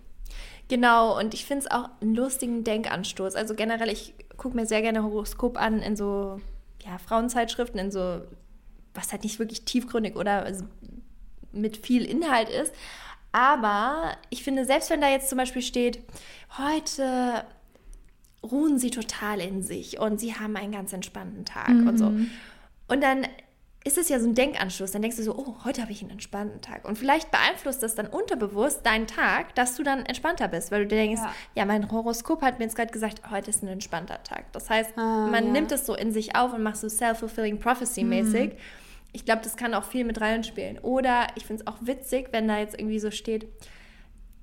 [0.67, 3.36] Genau, und ich finde es auch einen lustigen Denkanstoß.
[3.36, 6.39] Also generell, ich gucke mir sehr gerne Horoskop an in so
[6.86, 8.21] ja, Frauenzeitschriften, in so,
[8.93, 10.65] was halt nicht wirklich tiefgründig oder also
[11.52, 12.73] mit viel Inhalt ist.
[13.34, 16.00] Aber ich finde, selbst wenn da jetzt zum Beispiel steht,
[16.58, 17.43] heute
[18.43, 22.06] ruhen sie total in sich und sie haben einen ganz entspannten Tag und so.
[22.88, 23.26] Und dann
[23.86, 24.91] ist es ja so ein Denkanschluss.
[24.91, 26.86] Dann denkst du so, oh, heute habe ich einen entspannten Tag.
[26.88, 30.88] Und vielleicht beeinflusst das dann unterbewusst deinen Tag, dass du dann entspannter bist, weil du
[30.88, 31.65] dir denkst, ja, Ja.
[31.65, 34.52] mein Horoskop hat mir jetzt gerade gesagt, heute ist ein entspannter Tag.
[34.54, 35.52] Das heißt, Ah, man ja.
[35.52, 38.52] nimmt es so in sich auf und macht so self-fulfilling prophecy-mäßig.
[39.13, 40.80] Ich glaube, das kann auch viel mit reinspielen.
[40.80, 43.47] Oder ich finde es auch witzig, wenn da jetzt irgendwie so steht,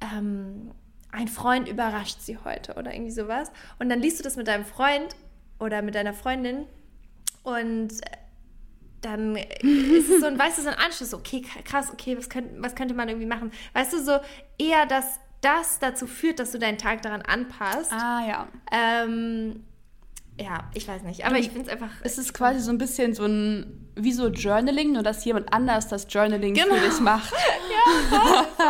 [0.00, 0.70] ähm,
[1.12, 3.50] ein Freund überrascht sie heute oder irgendwie sowas.
[3.78, 5.16] Und dann liest du das mit deinem Freund
[5.59, 6.66] oder mit deiner Freundin
[7.42, 7.90] und
[9.00, 12.62] dann ist es so ein, weißt du, so ein Anschluss, okay, krass, okay, was, könnt,
[12.62, 13.50] was könnte man irgendwie machen?
[13.72, 14.18] Weißt du, so
[14.59, 17.92] eher, dass das dazu führt, dass du deinen Tag daran anpasst.
[17.92, 18.48] Ah, ja.
[18.70, 19.64] Ähm,
[20.38, 21.25] ja, ich weiß nicht.
[21.25, 21.90] Aber Du- ich finde es einfach.
[22.03, 25.88] Es ist quasi so ein bisschen so ein, wie so Journaling, nur dass jemand anders
[25.88, 26.75] das Journaling Genau.
[26.75, 27.31] für dich macht.
[28.57, 28.66] voll.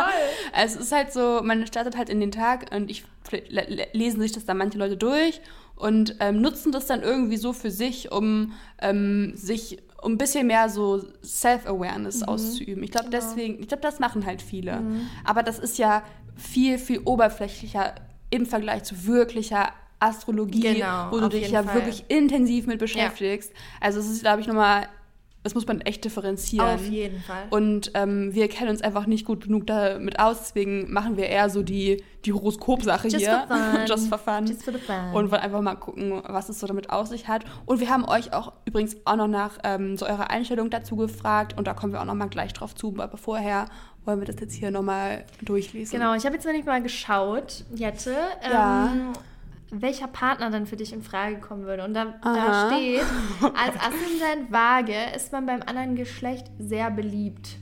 [0.53, 3.87] Also es ist halt so, man startet halt in den Tag und ich le- le-
[3.93, 5.41] lesen sich das dann manche Leute durch
[5.75, 10.47] und ähm, nutzen das dann irgendwie so für sich, um ähm, sich um ein bisschen
[10.47, 12.83] mehr so Self-Awareness auszuüben.
[12.83, 13.21] Ich glaube Genau.
[13.23, 14.81] deswegen, ich glaube, das machen halt viele.
[15.23, 16.01] Aber das ist ja
[16.35, 17.93] viel, viel oberflächlicher
[18.31, 19.69] im Vergleich zu wirklicher
[20.01, 21.75] Astrologie, Genau, wo du dich ja Fall.
[21.75, 23.53] wirklich intensiv mit beschäftigst.
[23.79, 24.87] Also es ist, glaube ich, nochmal,
[25.43, 26.67] das muss man echt differenzieren.
[26.75, 27.43] Auf jeden Fall.
[27.49, 31.49] Und ähm, wir kennen uns einfach nicht gut genug damit aus, deswegen machen wir eher
[31.49, 33.45] so die, die Horoskop-Sache hier.
[33.47, 33.79] for fun.
[33.87, 34.45] Just for fun.
[34.45, 35.13] Just for the fun.
[35.13, 37.43] Und wollen einfach mal gucken, was es so damit auf sich hat.
[37.65, 41.57] Und wir haben euch auch übrigens auch noch nach ähm, so eurer Einstellung dazu gefragt
[41.57, 42.95] und da kommen wir auch noch mal gleich drauf zu.
[42.99, 43.65] Aber vorher
[44.05, 45.97] wollen wir das jetzt hier noch mal durchlesen.
[45.99, 48.15] Genau, ich habe jetzt nämlich mal geschaut, Jette,
[48.51, 48.93] Ja.
[49.71, 51.83] Welcher Partner dann für dich in Frage kommen würde.
[51.83, 53.01] Und da, da steht,
[53.41, 57.57] als Aszendent Waage ist man beim anderen Geschlecht sehr beliebt.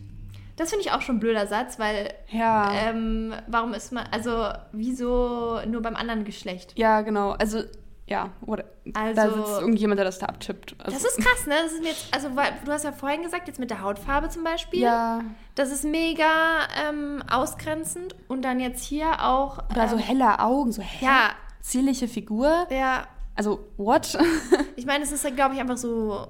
[0.56, 2.72] Das finde ich auch schon ein blöder Satz, weil Ja.
[2.74, 6.74] ähm, warum ist man, also wieso nur beim anderen Geschlecht?
[6.78, 7.32] Ja, genau.
[7.32, 7.62] Also,
[8.08, 8.32] ja.
[8.46, 10.76] Oder, da Also- sitzt irgendjemand, der das da abtippt.
[10.80, 11.54] Also, Das ist krass, ne?
[11.64, 14.44] Das ist jetzt, also weil, du hast ja vorhin gesagt, jetzt mit der Hautfarbe zum
[14.44, 14.82] Beispiel.
[14.82, 15.22] Ja.
[15.56, 16.26] Das ist mega
[16.90, 18.16] ähm, ausgrenzend.
[18.28, 19.60] Und dann jetzt hier auch.
[19.72, 21.08] Oder so ähm, helle Augen, so hell.
[21.08, 21.30] Ja,
[21.62, 22.68] Zierliche Figur.
[22.70, 23.08] ja.
[23.36, 24.18] Also, what?
[24.76, 26.28] Ich meine, es ist, halt, glaube ich, einfach so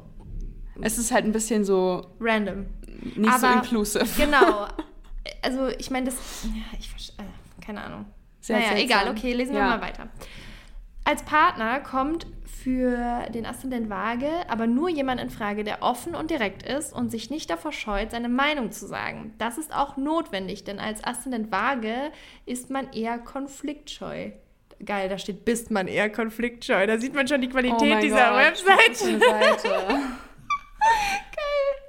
[0.81, 2.67] es ist halt ein bisschen so random.
[3.15, 4.05] nicht so Aber- inclusive.
[4.17, 4.67] Genau.
[5.41, 6.15] Also, ich meine, das.
[6.45, 7.25] Ja, ich verstehe.
[7.25, 8.05] Äh, keine Ahnung.
[8.41, 8.85] Sehr naja, seltsam.
[8.99, 9.67] egal, okay, lesen wir Ja.
[9.69, 10.09] mal weiter.
[11.05, 16.29] Als Partner kommt für den Aszendent Waage aber nur jemand in Frage, der offen und
[16.31, 19.33] direkt ist und sich nicht davor scheut, seine Meinung zu sagen.
[19.37, 22.11] Das ist auch notwendig, denn als Aszendent Waage
[22.45, 24.31] ist man eher konfliktscheu.
[24.85, 26.85] Geil, da steht, bist man eher konfliktscheu.
[26.87, 28.95] Da sieht man schon die Oh Qualität mein dieser Gott, Website.
[28.95, 29.69] Seite.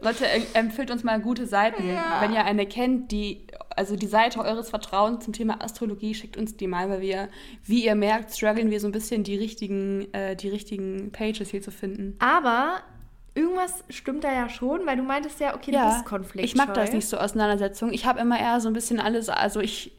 [0.02, 1.86] Leute, em- empfiehlt uns mal gute Seiten.
[1.88, 2.20] Ja.
[2.20, 6.56] Wenn ihr eine kennt, die, also die Seite eures Vertrauens zum Thema Astrologie, schickt uns
[6.56, 7.28] die mal, weil wir,
[7.64, 11.60] wie ihr merkt, strugglen wir so ein bisschen, die richtigen, äh, die richtigen Pages hier
[11.60, 12.16] zu finden.
[12.18, 12.80] Aber
[13.34, 16.44] irgendwas stimmt da ja schon, weil du meintest ja, okay, du bist konfliktscheu.
[16.44, 17.92] ich mag das nicht so Auseinandersetzung.
[17.92, 19.92] Ich habe immer eher so ein bisschen alles, also ich,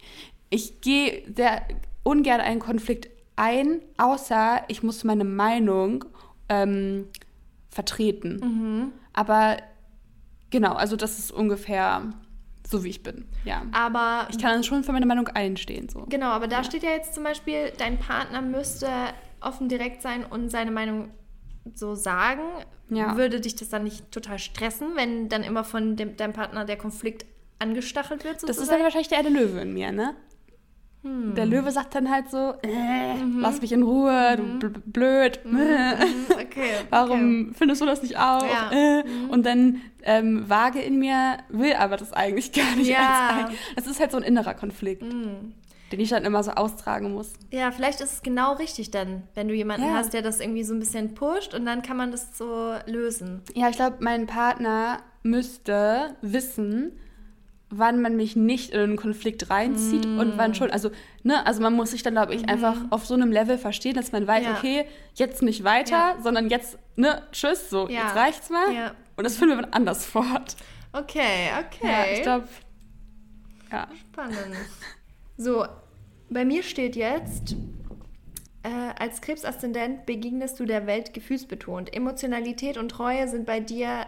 [0.51, 1.63] ich gehe sehr
[2.03, 6.05] ungern einen Konflikt ein, außer ich muss meine Meinung
[6.49, 7.07] ähm,
[7.69, 8.39] vertreten.
[8.43, 8.91] Mhm.
[9.13, 9.57] Aber
[10.51, 12.13] genau, also das ist ungefähr
[12.67, 13.25] so, wie ich bin.
[13.45, 13.63] Ja.
[13.71, 15.89] Aber Ich kann dann schon für meine Meinung einstehen.
[15.89, 16.05] So.
[16.07, 18.87] genau, aber da steht ja jetzt zum Beispiel, dein Partner müsste
[19.39, 21.09] offen direkt sein und seine Meinung
[21.73, 22.43] so sagen.
[22.89, 23.15] Ja.
[23.15, 26.77] Würde dich das dann nicht total stressen, wenn dann immer von dem, deinem Partner der
[26.77, 27.25] Konflikt
[27.59, 28.35] angestachelt wird?
[28.35, 28.83] Das ist dann sozusagen?
[28.83, 30.15] wahrscheinlich der, der Löwe in mir, ne?
[31.03, 31.33] Hm.
[31.35, 35.39] Der Löwe sagt dann halt so, äh, lass mich in Ruhe, du bl blöd.
[35.43, 35.59] Mhm,
[36.29, 36.41] okay.
[36.41, 36.69] okay.
[36.91, 38.43] Warum findest du das nicht auch?
[38.43, 38.69] Ja.
[38.71, 38.77] Mhm.
[39.29, 42.89] Äh, Und dann ähm, vage in mir will aber das eigentlich gar nicht.
[42.89, 43.49] Ja.
[43.75, 45.53] Das ist halt so ein innerer Konflikt, Mhm.
[45.91, 47.33] den ich dann immer so austragen muss.
[47.49, 49.93] Ja, vielleicht ist es genau richtig dann, wenn du jemanden Ja.
[49.95, 53.41] hast, der das irgendwie so ein bisschen pusht und dann kann man das so lösen.
[53.55, 56.91] Ja, ich glaube, mein Partner müsste wissen,
[57.71, 60.69] wann man mich nicht in einen Konflikt reinzieht und wann schon.
[60.71, 60.91] Also,
[61.23, 64.11] ne, also man muss sich dann, glaube ich, einfach auf so einem Level verstehen, dass
[64.11, 64.53] man weiß, Ja.
[64.57, 66.21] okay, jetzt nicht weiter, Ja.
[66.21, 68.03] sondern jetzt, ne, tschüss, so, Ja.
[68.03, 68.93] jetzt reicht's mal.
[69.17, 70.55] Und das führen wir dann anders fort.
[70.93, 71.87] Okay, okay.
[71.87, 72.47] Ja, ich glaube,
[73.71, 73.87] ja.
[74.11, 74.55] Spannend.
[75.37, 75.65] So,
[76.29, 77.55] bei mir steht jetzt,
[78.63, 81.93] äh, als Krebsaszendent begegnest du der Welt gefühlsbetont.
[81.95, 84.05] Emotionalität und Treue sind bei dir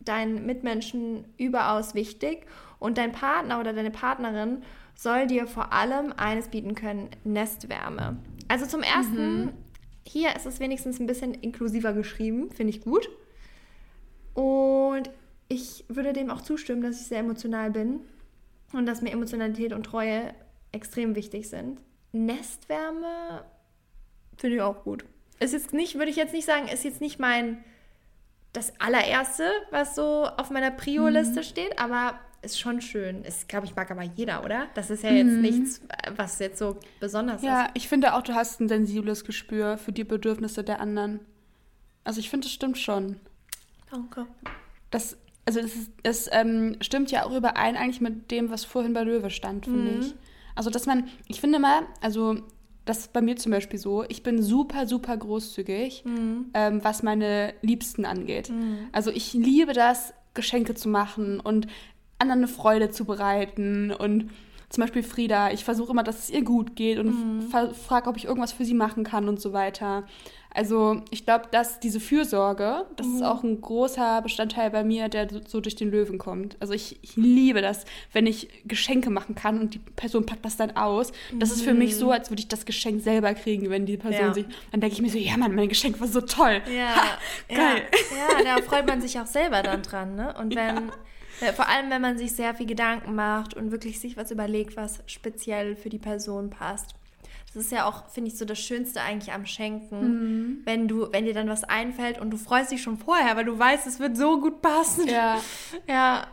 [0.00, 2.46] deinen Mitmenschen überaus wichtig
[2.84, 4.62] und dein Partner oder deine Partnerin
[4.94, 8.18] soll dir vor allem eines bieten können, Nestwärme.
[8.46, 9.54] Also zum ersten,
[10.06, 13.08] hier ist es wenigstens ein bisschen inklusiver geschrieben, finde ich gut.
[14.34, 15.10] Und
[15.48, 18.00] ich würde dem auch zustimmen, dass ich sehr emotional bin
[18.74, 20.34] und dass mir Emotionalität und Treue
[20.72, 21.80] extrem wichtig sind.
[22.12, 23.44] Nestwärme
[24.36, 25.06] finde ich auch gut.
[25.40, 27.64] Ist jetzt nicht, würde ich jetzt nicht sagen, ist jetzt nicht mein
[28.52, 33.22] das allererste, was so auf meiner Prio-Liste steht, aber ist schon schön.
[33.24, 34.66] Ist, glaube ich, mag aber jeder, oder?
[34.74, 35.80] Das ist ja jetzt nichts,
[36.16, 40.04] was jetzt so besonders Ja, ich finde auch, du hast ein sensibles Gespür für die
[40.04, 41.20] Bedürfnisse der anderen.
[42.04, 43.12] Also ich finde, das stimmt schon.
[43.12, 43.20] ist.
[43.90, 44.26] Danke.
[44.90, 48.92] Das, also es, ist, es ähm, stimmt ja auch überein eigentlich mit dem, was vorhin
[48.92, 50.00] bei Löwe stand, finde Mhm.
[50.00, 50.14] ich.
[50.54, 52.36] Also dass man, ich finde mal, also
[52.84, 56.46] das ist bei mir zum Beispiel so, ich bin super, super großzügig, Mhm.
[56.54, 58.52] ähm, was meine Liebsten angeht.
[58.92, 61.66] Also ich liebe das, Geschenke zu machen und
[62.24, 64.30] anderen eine Freude zu bereiten und
[64.74, 67.74] zum Beispiel Frieda, ich versuche immer, dass es ihr gut geht und mhm.
[67.74, 70.04] frage, ob ich irgendwas für sie machen kann und so weiter.
[70.54, 73.16] Also ich glaube, dass diese Fürsorge, das mhm.
[73.16, 76.56] ist auch ein großer Bestandteil bei mir, der so durch den Löwen kommt.
[76.60, 80.56] Also ich, ich, liebe das, wenn ich Geschenke machen kann und die Person packt das
[80.56, 81.10] dann aus.
[81.38, 81.54] Das mhm.
[81.56, 82.12] ist für mich so, mhm.
[82.12, 84.34] als würde ich das Geschenk selber kriegen, wenn die Person ja.
[84.34, 84.46] sich.
[84.70, 86.62] Dann denke ich mir so, ja Mann, mein Geschenk war so toll.
[86.72, 87.82] Ja, ha, geil.
[88.12, 90.34] Ja, ja, da freut man sich auch selber dann dran, ne?
[90.38, 90.76] Und wenn.
[90.76, 90.82] Ja.
[91.54, 95.00] Vor allem, wenn man sich sehr viel Gedanken macht und wirklich sich was überlegt, was
[95.06, 96.94] speziell für die Person passt.
[97.54, 100.58] Das ist ja auch, finde ich, so das Schönste eigentlich am Schenken, mhm.
[100.64, 103.56] wenn du, wenn dir dann was einfällt und du freust dich schon vorher, weil du
[103.56, 105.06] weißt, es wird so gut passen.
[105.06, 105.40] Ja.
[105.88, 106.26] Ja.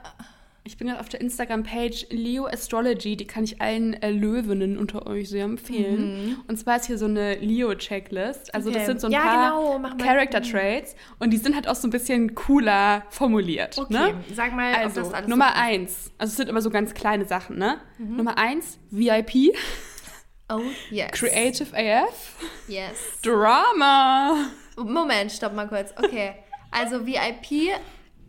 [0.64, 5.08] Ich bin gerade auf der Instagram-Page Leo Astrology, die kann ich allen äh, Löwinnen unter
[5.08, 6.28] euch sehr empfehlen.
[6.28, 6.38] Mhm.
[6.48, 8.54] Und zwar ist hier so eine Leo-Checklist.
[8.54, 8.78] Also okay.
[8.78, 9.98] das sind so ein ja, paar genau.
[9.98, 13.76] Character-Traits und die sind halt auch so ein bisschen cooler formuliert.
[13.80, 14.24] Okay, ne?
[14.36, 17.80] sag mal, also, Nummer so eins, also es sind immer so ganz kleine Sachen, ne?
[17.98, 18.18] Mhm.
[18.18, 19.56] Nummer eins, VIP.
[20.48, 21.12] Oh, yes.
[21.14, 22.36] Creative AF.
[22.68, 23.20] Yes.
[23.24, 24.50] Drama.
[24.78, 25.92] Moment, stopp mal kurz.
[25.98, 26.36] Okay.
[26.72, 27.72] Also VIP.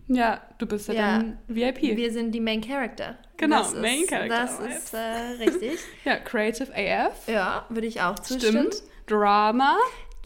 [0.08, 1.96] Ja, du bist ja, ja dann VIP.
[1.96, 3.16] Wir sind die Main Character.
[3.36, 4.28] Genau, das Main ist, Character.
[4.28, 5.80] Das ist äh, richtig.
[6.04, 7.28] ja, Creative AF.
[7.28, 8.72] Ja, würde ich auch zustimmen.
[8.72, 8.82] Stimmt.
[9.06, 9.76] Drama.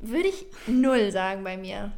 [0.02, 1.92] Würde ich null sagen bei mir.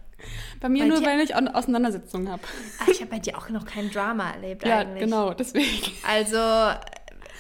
[0.61, 2.43] Bei mir bei nur, weil ich Auseinandersetzungen habe.
[2.79, 5.01] Ah, ich habe bei dir auch noch kein Drama erlebt ja, eigentlich.
[5.01, 5.93] Ja, genau, deswegen.
[6.07, 6.39] Also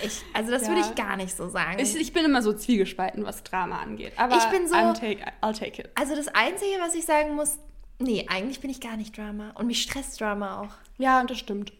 [0.01, 0.68] ich, also das ja.
[0.68, 1.79] würde ich gar nicht so sagen.
[1.81, 4.12] Ich, ich, bin immer so zwiegespalten, was Drama angeht.
[4.16, 5.90] Aber ich bin so, take, I'll take it.
[5.94, 7.59] Also das Einzige, was ich sagen muss,
[7.99, 9.51] nee, eigentlich bin ich gar nicht Drama.
[9.55, 10.75] Und mich stresst Drama auch.
[10.99, 11.73] Ja, das stimmt.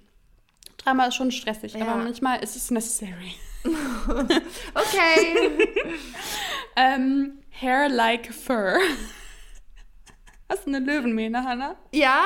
[0.79, 1.87] Drama ist schon stressig, ja.
[1.87, 3.35] aber manchmal ist es necessary.
[4.75, 5.69] okay.
[6.77, 8.79] ähm, hair like fur.
[10.51, 11.77] Hast du eine Löwenmähne, Hannah?
[11.93, 12.23] Ja,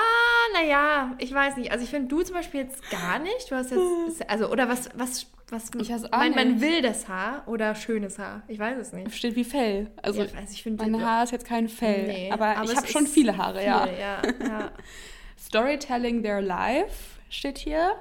[0.52, 1.72] naja, ich weiß nicht.
[1.72, 3.50] Also ich finde du zum Beispiel jetzt gar nicht.
[3.50, 7.46] Du hast jetzt, also, oder was, was was ich weiß auch mein, mein wildes Haar
[7.46, 8.42] oder schönes Haar?
[8.48, 9.14] Ich weiß es nicht.
[9.14, 9.90] Steht wie Fell.
[10.00, 12.74] Also ja, ich weiß, ich mein Haar ist jetzt kein Fell, nee, aber, aber ich
[12.74, 13.86] habe schon viele Haare, viel, ja.
[13.86, 14.70] ja, ja.
[15.38, 17.92] Storytelling their life steht hier.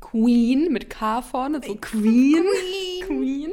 [0.00, 2.42] Queen mit K vorne, so Queen.
[2.42, 3.06] Queen.
[3.06, 3.52] Queen.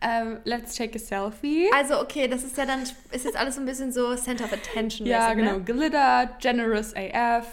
[0.00, 1.68] Um, ähm, let's take a selfie.
[1.74, 4.52] Also okay, das ist ja dann ist jetzt alles so ein bisschen so Center of
[4.52, 5.06] Attention.
[5.08, 5.54] Ja, genau.
[5.54, 5.64] Ne?
[5.64, 7.46] Glitter, generous AF.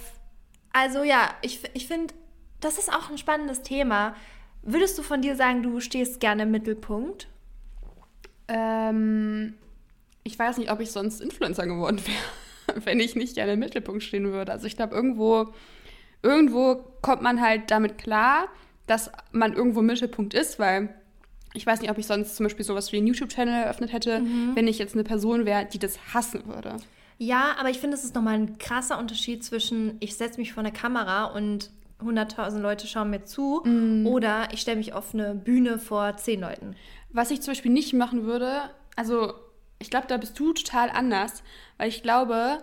[0.71, 2.13] Also ja, ich, ich finde,
[2.59, 4.13] das ist auch ein spannendes Thema,
[4.67, 7.27] Würdest du von dir sagen, du stehst gerne im Mittelpunkt?
[8.47, 9.53] Ähm,
[10.23, 14.01] ich weiß nicht, ob ich sonst Influencer geworden wäre, wenn ich nicht gerne im Mittelpunkt
[14.01, 14.51] stehen würde.
[14.51, 15.53] Also ich glaube, irgendwo,
[16.23, 18.47] irgendwo kommt man halt damit klar,
[18.87, 20.89] dass man irgendwo im Mittelpunkt ist, weil
[21.55, 24.55] ich weiß nicht, ob ich sonst zum Beispiel sowas wie einen YouTube-Channel eröffnet hätte, mhm.
[24.55, 26.77] wenn ich jetzt eine Person wäre, die das hassen würde.
[27.17, 30.63] Ja, aber ich finde, es ist nochmal ein krasser Unterschied zwischen, ich setze mich vor
[30.63, 31.69] eine Kamera und
[32.01, 34.05] 100.000 Leute schauen mir zu mm.
[34.05, 36.75] oder ich stelle mich auf eine Bühne vor 10 Leuten.
[37.11, 38.63] Was ich zum Beispiel nicht machen würde,
[38.97, 39.33] also
[39.79, 41.41] ich glaube, da bist du total anders,
[41.77, 42.57] weil ich glaube,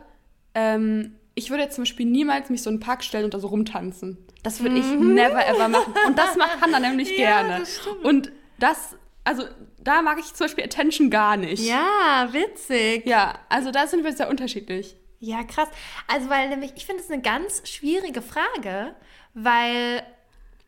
[0.55, 3.39] ähm, ich würde jetzt zum Beispiel niemals mich so in den Park stellen und da
[3.39, 4.19] so rumtanzen.
[4.43, 5.15] Das würde ich mhm.
[5.15, 5.95] never ever machen.
[6.07, 7.61] Und das macht Hannah nämlich ja, gerne.
[7.61, 9.45] Das und das, also
[9.79, 11.63] da mag ich zum Beispiel Attention gar nicht.
[11.63, 13.07] Ja, witzig.
[13.07, 14.97] Ja, also da sind wir sehr unterschiedlich.
[15.19, 15.69] Ja, krass.
[16.09, 18.95] Also, weil nämlich, ich finde es eine ganz schwierige Frage,
[19.35, 20.03] weil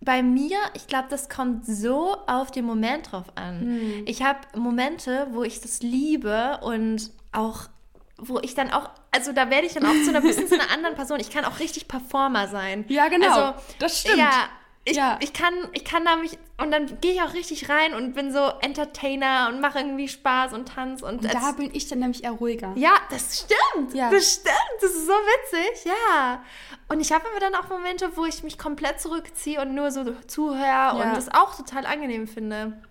[0.00, 3.61] bei mir, ich glaube, das kommt so auf den Moment drauf an.
[3.61, 4.02] Hm.
[4.07, 7.62] Ich habe Momente, wo ich das liebe und auch,
[8.18, 10.70] wo ich dann auch, also da werde ich dann auch zu einer bisschen zu einer
[10.70, 11.18] anderen Person.
[11.18, 12.85] Ich kann auch richtig Performer sein.
[12.88, 13.26] Ja, genau.
[13.26, 14.18] Also, das stimmt.
[14.18, 14.48] Ja,
[14.87, 15.18] ich, ja.
[15.20, 18.33] ich, kann, ich kann da mich, und dann gehe ich auch richtig rein und bin
[18.33, 21.03] so Entertainer und mache irgendwie Spaß und Tanz.
[21.03, 22.73] Und, und da bin ich dann nämlich eher ruhiger.
[22.77, 23.94] Ja, das stimmt.
[23.94, 24.11] Ja.
[24.11, 24.83] Das stimmt.
[24.83, 25.87] Das ist so witzig.
[25.87, 26.44] Ja.
[26.88, 30.05] Und ich habe aber dann auch Momente, wo ich mich komplett zurückziehe und nur so
[30.27, 30.92] zuhöre ja.
[30.92, 32.83] und das auch total angenehm finde.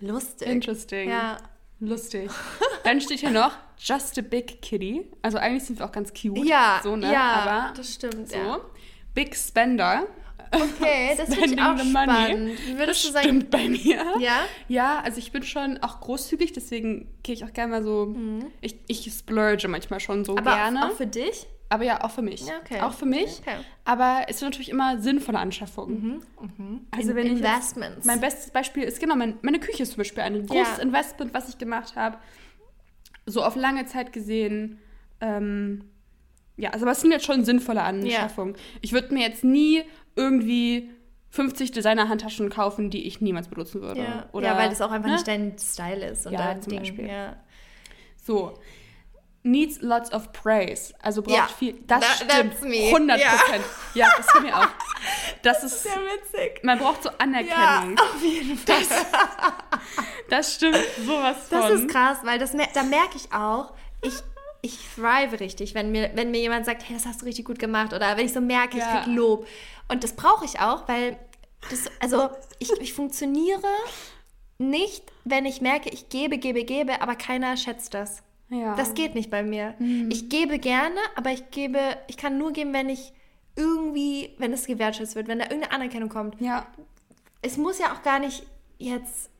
[0.00, 0.48] Lustig.
[0.48, 1.10] Interesting.
[1.10, 1.36] Ja.
[1.80, 2.30] Lustig.
[2.84, 5.10] Dann steht hier noch Just a Big Kitty.
[5.20, 6.46] Also eigentlich sind wir auch ganz cute.
[6.46, 7.12] Ja, so, ne?
[7.12, 8.30] ja aber das stimmt.
[8.30, 8.36] So.
[8.36, 8.60] Ja.
[9.12, 10.06] Big Spender.
[10.50, 12.58] Okay, das finde ich auch spannend.
[12.76, 13.24] Würdest das du sagen?
[13.24, 14.04] stimmt bei mir.
[14.20, 14.40] Ja?
[14.68, 18.46] Ja, also ich bin schon auch großzügig, deswegen gehe ich auch gerne mal so, mhm.
[18.60, 20.86] ich, ich splurge manchmal schon so Aber gerne.
[20.86, 21.46] auch für dich?
[21.68, 22.46] Aber ja, auch für mich.
[22.46, 22.80] Ja, okay.
[22.80, 23.40] Auch für mich.
[23.40, 23.56] Okay.
[23.84, 26.22] Aber es sind natürlich immer sinnvolle Anschaffungen.
[26.38, 26.56] Mhm.
[26.58, 26.80] Mhm.
[26.92, 27.96] Also In wenn Investments.
[27.96, 30.82] Jetzt, mein bestes Beispiel ist, genau, mein, meine Küche ist zum Beispiel ein großes ja.
[30.82, 32.18] Investment, was ich gemacht habe.
[33.26, 34.78] So auf lange Zeit gesehen.
[35.20, 35.84] Ähm,
[36.56, 38.54] ja, also was sind jetzt schon sinnvolle Anschaffungen.
[38.54, 38.60] Ja.
[38.80, 39.82] Ich würde mir jetzt nie
[40.16, 40.90] irgendwie
[41.30, 44.00] 50 Designer-Handtaschen kaufen, die ich niemals benutzen würde.
[44.00, 45.14] Ja, Oder, ja weil das auch einfach ne?
[45.14, 46.24] nicht dein Style ist.
[46.30, 46.78] ja, zum Ding.
[46.80, 47.06] Beispiel.
[47.08, 47.36] Ja.
[48.24, 48.54] So.
[49.42, 50.92] needs lots of praise.
[51.02, 51.74] Also braucht Ja, viel.
[51.86, 52.30] Das that- stimmt.
[52.32, 52.88] that's me.
[52.88, 53.64] 100 Prozent.
[53.94, 54.08] Ja.
[54.16, 54.66] das für mir auch.
[55.42, 55.82] Das ist.
[55.84, 56.64] Sehr witzig.
[56.64, 57.96] Man braucht so Ja, Anerkennung.
[57.98, 58.76] auf jeden Fall.
[60.30, 61.60] Das stimmt sowas von.
[61.60, 64.14] Das ist krass, weil das, da merke ich auch, ich,
[64.62, 67.58] ich thrive richtig, wenn mir, wenn mir jemand sagt, hey, das hast du richtig gut
[67.58, 68.98] gemacht oder wenn ich so merke, Ja.
[68.98, 69.46] ich krieg Lob.
[69.88, 71.16] Und das brauche ich auch, weil
[71.70, 73.62] das, also ich, ich funktioniere
[74.58, 78.22] nicht, wenn ich merke, ich gebe, gebe, gebe, aber keiner schätzt das.
[78.48, 78.74] Ja.
[78.76, 79.74] Das geht nicht bei mir.
[80.08, 83.12] Ich gebe gerne, aber ich gebe, ich kann nur geben, wenn ich
[83.56, 86.66] irgendwie, wenn es gewertschätzt wird, wenn da irgendeine Anerkennung kommt Ja.
[87.42, 88.44] es muss ja auch gar nicht
[88.78, 89.30] jetzt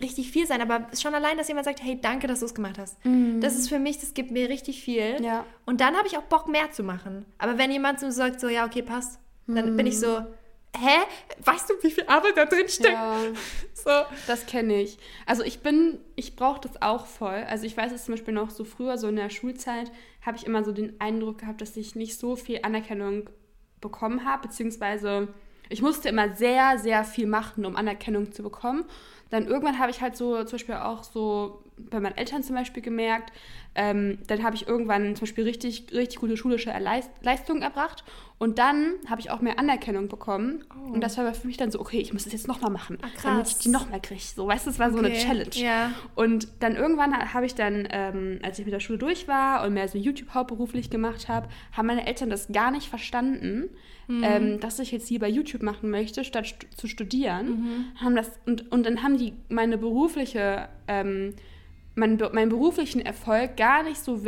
[0.00, 2.78] richtig viel sein, aber schon allein, dass jemand sagt, hey, danke, dass du es gemacht
[2.78, 2.96] hast.
[3.40, 5.22] Das ist für mich, das gibt mir richtig viel.
[5.22, 5.44] Ja.
[5.66, 7.26] Und dann habe ich auch Bock, mehr zu machen.
[7.38, 10.20] Aber wenn jemand so sagt, so, ja, okay, passt, dann bin ich so,
[10.76, 10.98] hä?
[11.44, 12.94] Weißt du, wie viel Arbeit da drin steckt?
[12.94, 13.16] Ja.
[13.74, 13.90] So.
[14.26, 14.98] Das kenne ich.
[15.24, 17.44] Also ich bin, ich brauche das auch voll.
[17.48, 20.44] Also ich weiß es zum Beispiel noch so früher, so in der Schulzeit, habe ich
[20.44, 23.30] immer so den Eindruck gehabt, dass ich nicht so viel Anerkennung
[23.80, 25.28] bekommen habe, beziehungsweise
[25.68, 28.84] ich musste immer sehr, sehr viel machen, um Anerkennung zu bekommen.
[29.30, 32.82] Dann irgendwann habe ich halt so zum Beispiel auch so bei meinen Eltern zum Beispiel
[32.82, 33.32] gemerkt,
[33.74, 38.04] ähm, dann habe ich irgendwann zum Beispiel richtig, richtig gute schulische Leist Leistungen erbracht
[38.38, 41.80] und dann habe ich auch mehr Anerkennung bekommen und das war für mich dann so,
[41.80, 43.06] okay, ich muss das jetzt nochmal machen, Oh.
[43.14, 43.22] Krass.
[43.24, 44.20] damit ich die nochmal kriege.
[44.20, 45.50] So, weißt du, es war so eine Okay, Challenge.
[45.56, 45.90] ja.
[46.14, 49.66] Und dann irgendwann ha- habe ich dann, ähm, als ich mit der Schule durch war
[49.66, 53.70] und mehr so YouTube hauptberuflich gemacht habe, haben meine Eltern das gar nicht verstanden,
[54.06, 54.22] Mhm.
[54.24, 57.46] ähm, dass ich jetzt lieber YouTube machen möchte, statt stu zu studieren.
[57.48, 57.84] Mhm.
[58.00, 61.34] Haben das, und, und dann haben die meine berufliche, ähm,
[61.94, 64.24] meinen, be- meinen beruflichen Erfolg gar nicht so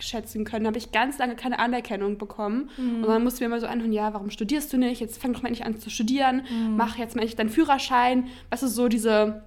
[0.00, 0.66] wertschätzen können.
[0.66, 2.70] Habe ich ganz lange keine Anerkennung bekommen.
[2.76, 3.04] Mhm.
[3.04, 5.00] Und dann musste mir immer so anhören, ja, warum studierst du nicht?
[5.00, 6.42] Jetzt fang doch mal endlich an zu studieren.
[6.50, 6.76] Mhm.
[6.76, 8.28] Mach jetzt mal endlich deinen Führerschein.
[8.50, 9.42] Was ist so diese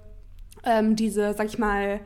[0.66, 2.00] ähm, diese, sag ich mal,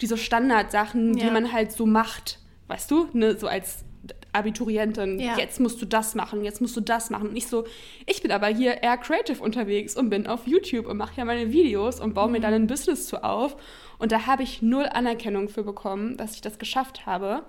[0.00, 1.30] diese Standardsachen, die Ja.
[1.32, 3.84] man halt so macht, weißt du, ne, so als
[4.32, 5.36] Abiturientin, Ja.
[5.38, 7.28] jetzt musst du das machen, jetzt musst du das machen.
[7.28, 7.64] Und ich so,
[8.06, 11.52] ich bin aber hier eher creative unterwegs und bin auf YouTube und mache ja meine
[11.52, 12.42] Videos und baue mir Mhm.
[12.42, 13.56] dann ein Business zu auf.
[13.98, 17.42] Und da habe ich null Anerkennung für bekommen, dass ich das geschafft habe.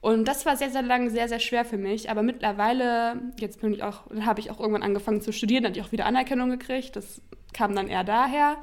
[0.00, 2.10] Und das war sehr, sehr lang sehr, sehr schwer für mich.
[2.10, 5.80] Aber mittlerweile, jetzt bin ich auch, habe ich auch irgendwann angefangen zu studieren, dann hatte
[5.80, 6.94] ich auch wieder Anerkennung gekriegt.
[6.96, 7.20] Das
[7.52, 8.56] kam dann eher daher.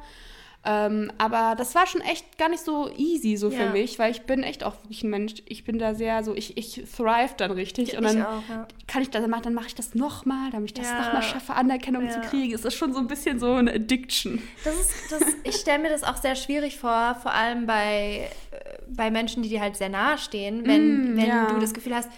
[0.67, 3.69] Ähm, aber das war schon echt gar nicht so easy so für Ja.
[3.69, 5.35] mich, weil ich bin echt auch wirklich ein Mensch.
[5.45, 7.95] Ich bin da sehr so, ich, ich thrive dann richtig.
[7.95, 8.67] und dann ich auch, ja.
[8.87, 11.03] kann ich das, dann mach- dann mache ich das nochmal, damit ich das Ja.
[11.03, 12.25] nochmal schaffe, Anerkennung zu Ja.
[12.25, 12.51] kriegen.
[12.53, 14.41] Es ist schon so ein bisschen so eine Addiction.
[14.63, 18.57] Das ist, das, ich stelle mir das auch sehr schwierig vor, vor allem bei, äh,
[18.89, 22.09] bei Menschen, die dir halt sehr nahe stehen, wenn, Mm, wenn du das Gefühl hast,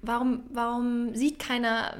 [0.00, 1.94] warum, warum sieht keiner,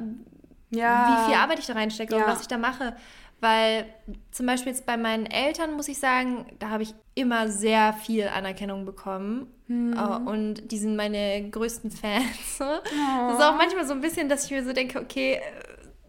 [0.71, 2.97] wie viel Arbeit ich da reinstecke und was ich da mache.
[3.41, 3.87] Weil
[4.33, 8.27] zum Beispiel jetzt bei meinen Eltern, muss ich sagen, da habe ich immer sehr viel
[8.29, 9.47] Anerkennung bekommen.
[9.69, 9.93] Mhm.
[10.27, 12.59] Und die sind meine größten Fans.
[12.59, 15.41] Das ist auch manchmal so ein bisschen, dass ich mir so denke, okay,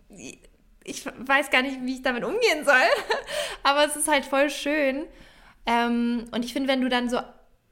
[0.10, 0.38] äh,
[0.84, 2.76] ich weiß gar nicht, wie ich damit umgehen soll.
[3.64, 5.06] Aber es ist halt voll schön.
[5.66, 7.20] Ähm, und ich finde, wenn du dann so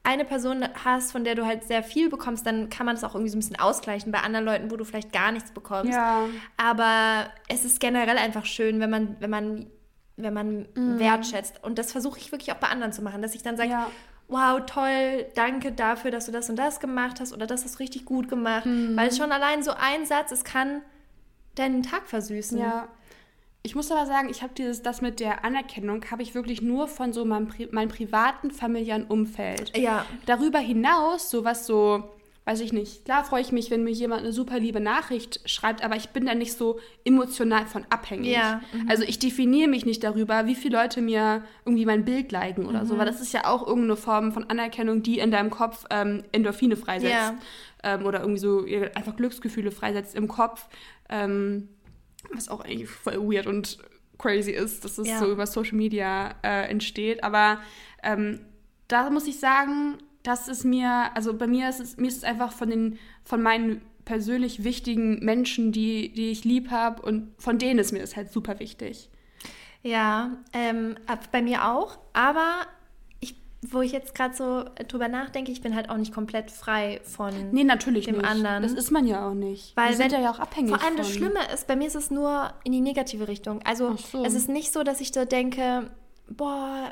[0.08, 3.14] eine Person hast, von der du halt sehr viel bekommst, dann kann man das auch
[3.14, 5.92] irgendwie so ein bisschen ausgleichen bei anderen Leuten, wo du vielleicht gar nichts bekommst.
[5.94, 6.22] Ja.
[6.56, 9.68] Aber es ist generell einfach schön, wenn man, wenn man,
[10.16, 11.00] wenn man Mhm.
[11.00, 11.62] wertschätzt.
[11.64, 13.88] Und das versuche ich wirklich auch bei anderen zu machen, dass ich dann sage, Ja.
[14.30, 17.80] wow, toll, danke dafür, dass du das und das gemacht hast oder das hast du
[17.80, 18.66] richtig gut gemacht.
[18.66, 18.96] Mhm.
[18.96, 20.82] Weil schon allein so ein Satz, es kann
[21.56, 22.58] deinen Tag versüßen.
[22.58, 22.88] Ja.
[23.68, 26.88] Ich muss aber sagen, ich habe dieses, das mit der Anerkennung, habe ich wirklich nur
[26.88, 29.76] von so meinem, Pri meinem privaten, familiären Umfeld.
[29.78, 30.06] Ja.
[30.26, 32.02] Darüber hinaus, sowas so,
[32.46, 35.84] weiß ich nicht, klar freue ich mich, wenn mir jemand eine super liebe Nachricht schreibt,
[35.84, 38.32] aber ich bin da nicht so emotional von abhängig.
[38.32, 38.90] Ja, mhm.
[38.90, 42.84] Also ich definiere mich nicht darüber, wie viele Leute mir irgendwie mein Bild liken oder
[42.84, 42.88] Mhm.
[42.88, 46.24] so, weil das ist ja auch irgendeine Form von Anerkennung, die in deinem Kopf ähm,
[46.32, 47.12] Endorphine freisetzt.
[47.12, 47.36] Ja.
[47.84, 50.68] Ähm, oder irgendwie so einfach Glücksgefühle freisetzt im Kopf.
[51.10, 51.68] Ähm,
[52.34, 53.78] was auch eigentlich voll weird und
[54.18, 55.20] crazy ist, dass es Ja.
[55.20, 57.24] so über Social Media äh, entsteht.
[57.24, 57.60] Aber
[58.04, 58.40] ähm,
[58.88, 62.24] da muss ich sagen, das ist mir, also bei mir ist es, mir ist es
[62.24, 67.58] einfach von den, von meinen persönlich wichtigen Menschen, die, die ich lieb habe und von
[67.58, 69.10] denen ist mir das halt super wichtig.
[69.84, 70.96] Ja, ähm,
[71.32, 72.00] bei mir auch.
[72.14, 72.66] Aber
[73.62, 77.34] wo ich jetzt gerade so drüber nachdenke, ich bin halt auch nicht komplett frei von.
[77.52, 78.26] Nee, natürlich Dem nicht.
[78.28, 78.62] anderen.
[78.64, 79.76] Das ist man ja auch nicht.
[79.76, 80.98] Weil Wir sind wenn- ja auch abhängig Vor allem von.
[80.98, 83.60] das Schlimme ist, bei mir ist es nur in die negative Richtung.
[83.64, 84.24] Also so.
[84.24, 85.90] es ist nicht so, dass ich da denke,
[86.30, 86.92] boah,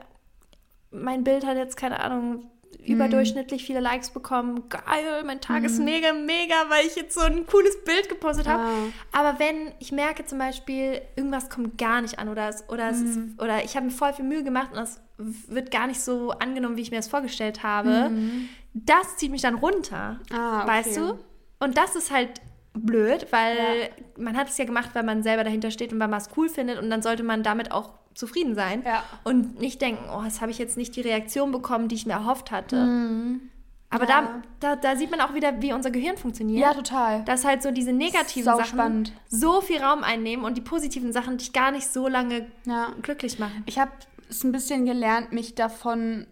[0.92, 2.50] mein Bild hat jetzt keine Ahnung
[2.86, 4.70] überdurchschnittlich viele Likes bekommen.
[4.70, 8.64] Geil, mein Tag ist mega, mega, weil ich jetzt so ein cooles Bild gepostet habe.
[8.64, 9.20] Ah.
[9.20, 13.02] Aber wenn ich merke zum Beispiel, irgendwas kommt gar nicht an oder, es, oder, es
[13.02, 16.32] ist, oder ich habe mir voll viel Mühe gemacht und es wird gar nicht so
[16.32, 18.12] angenommen, wie ich mir das vorgestellt habe,
[18.74, 20.20] das zieht mich dann runter.
[20.32, 20.68] Ah, okay.
[20.68, 21.20] Weißt du?
[21.60, 22.42] Und das ist halt
[22.74, 26.20] blöd, weil man hat es ja gemacht, weil man selber dahinter steht und weil man
[26.20, 29.04] es cool findet und dann sollte man damit auch zufrieden sein Ja.
[29.24, 32.14] und nicht denken, oh, das habe ich jetzt nicht die Reaktion bekommen, die ich mir
[32.14, 32.78] erhofft hatte.
[33.92, 34.22] Aber Ja.
[34.22, 36.60] da, da, da sieht man auch wieder, wie unser Gehirn funktioniert.
[36.60, 37.24] Ja, total.
[37.26, 39.14] Dass halt so diese negativen Sau Sachen spannend.
[39.30, 42.88] so viel Raum einnehmen und die positiven Sachen dich gar nicht so lange Ja.
[43.02, 43.64] glücklich machen.
[43.68, 43.92] Ich habe
[44.30, 46.26] es ein bisschen gelernt, mich davon,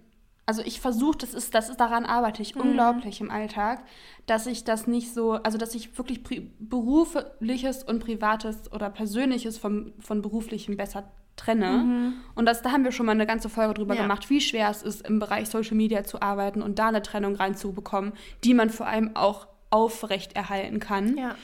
[0.46, 3.84] also ich versuche, das ist, das ist, daran arbeite ich unglaublich im Alltag,
[4.26, 6.24] dass ich das nicht so, also dass ich wirklich
[6.60, 11.04] berufliches und privates oder persönliches vom, von beruflichem besser
[11.36, 12.14] trenne.
[12.36, 14.02] Und das, da haben wir schon mal eine ganze Folge drüber Ja.
[14.04, 17.36] gemacht, wie schwer es ist, im Bereich Social Media zu arbeiten und da eine Trennung
[17.36, 18.14] reinzubekommen,
[18.44, 21.18] die man vor allem auch aufrecht erhalten kann.
[21.18, 21.36] Ja.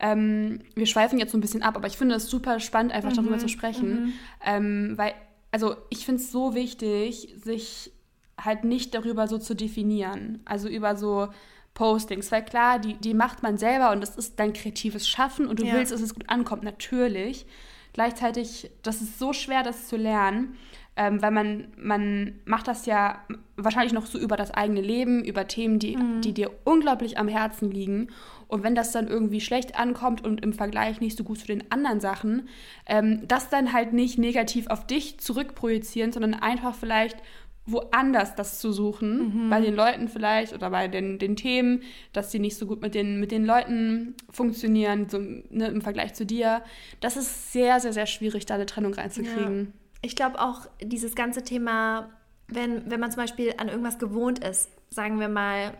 [0.00, 3.12] Ähm, wir schweifen jetzt so ein bisschen ab, aber ich finde es super spannend, einfach
[3.12, 4.14] darüber zu sprechen.
[4.44, 5.14] Ähm, weil,
[5.50, 7.92] also ich finde es so wichtig, sich
[8.40, 10.40] halt nicht darüber so zu definieren.
[10.44, 11.28] Also über so
[11.74, 12.30] Postings.
[12.32, 15.64] Weil klar, die, die macht man selber und das ist dein kreatives Schaffen und du
[15.66, 15.74] Ja.
[15.74, 17.46] willst, dass es gut ankommt, natürlich.
[17.92, 20.56] Gleichzeitig, das ist so schwer, das zu lernen,
[20.96, 23.22] ähm, weil man, man macht das ja
[23.56, 27.70] wahrscheinlich noch so über das eigene Leben, über Themen, die, die dir unglaublich am Herzen
[27.70, 28.08] liegen.
[28.48, 31.70] Und wenn das dann irgendwie schlecht ankommt und im Vergleich nicht so gut zu den
[31.70, 32.48] anderen Sachen,
[32.86, 37.16] ähm, das dann halt nicht negativ auf dich zurückprojizieren, sondern einfach vielleicht
[37.64, 41.82] woanders das zu suchen, bei den Leuten vielleicht oder bei den, den Themen,
[42.12, 46.14] dass die nicht so gut mit den, mit den Leuten funktionieren, so, ne, im Vergleich
[46.14, 46.62] zu dir.
[47.00, 49.72] Das ist sehr, sehr, sehr schwierig, da eine Trennung reinzukriegen.
[50.02, 52.10] Ich glaube auch dieses ganze Thema,
[52.48, 55.74] wenn, wenn man zum Beispiel an irgendwas gewohnt ist, sagen wir mal,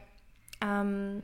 [0.64, 1.22] ähm,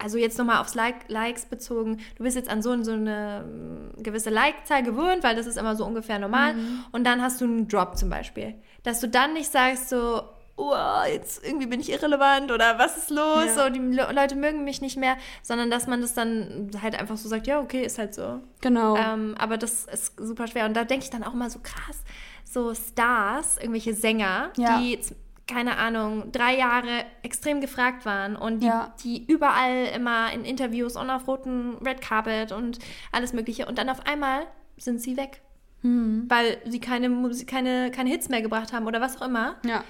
[0.00, 4.02] also jetzt nochmal aufs like, Likes bezogen, du bist jetzt an so, so eine ähm,
[4.02, 6.54] gewisse Like-Zahl gewöhnt, weil das ist immer so ungefähr normal.
[6.92, 8.54] Und dann hast du einen Drop zum Beispiel.
[8.82, 10.22] Dass du dann nicht sagst so,
[10.56, 10.74] oh,
[11.10, 13.46] jetzt irgendwie bin ich irrelevant oder was ist los?
[13.46, 13.54] Ja.
[13.64, 17.16] So, die Le Leute mögen mich nicht mehr, sondern dass man das dann halt einfach
[17.16, 18.40] so sagt, ja, okay, ist halt so.
[18.60, 18.96] Genau.
[18.96, 20.66] Ähm, aber das ist super schwer.
[20.66, 22.02] Und da denke ich dann auch mal so krass,
[22.44, 24.78] so Stars, irgendwelche Sänger, Ja.
[24.78, 25.14] die, jetzt,
[25.50, 28.94] keine Ahnung, drei Jahre extrem gefragt waren und die, Ja.
[29.02, 32.78] die überall immer in Interviews und auf roten Red Carpet und
[33.12, 33.66] alles Mögliche.
[33.66, 34.46] Und dann auf einmal
[34.76, 35.42] sind sie weg.
[35.82, 36.26] Hm.
[36.28, 39.56] Weil sie keine, Musik, keine, keine Hits mehr gebracht haben oder was auch immer.
[39.64, 39.82] ja.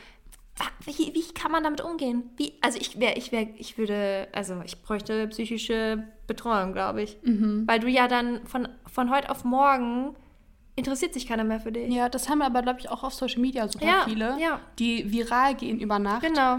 [0.85, 2.25] Wie, wie kann man damit umgehen?
[2.37, 7.17] Wie, also ich wäre, ich wäre, ich würde, also ich bräuchte psychische Betreuung, glaube ich.
[7.23, 7.63] Mhm.
[7.67, 10.15] Weil du ja dann von, von heute auf morgen
[10.81, 11.93] interessiert sich keiner mehr für dich.
[11.93, 14.59] Ja, das haben aber, glaube ich, auch auf Social Media super Ja, viele, ja.
[14.79, 16.23] die viral gehen über Nacht.
[16.23, 16.59] Genau.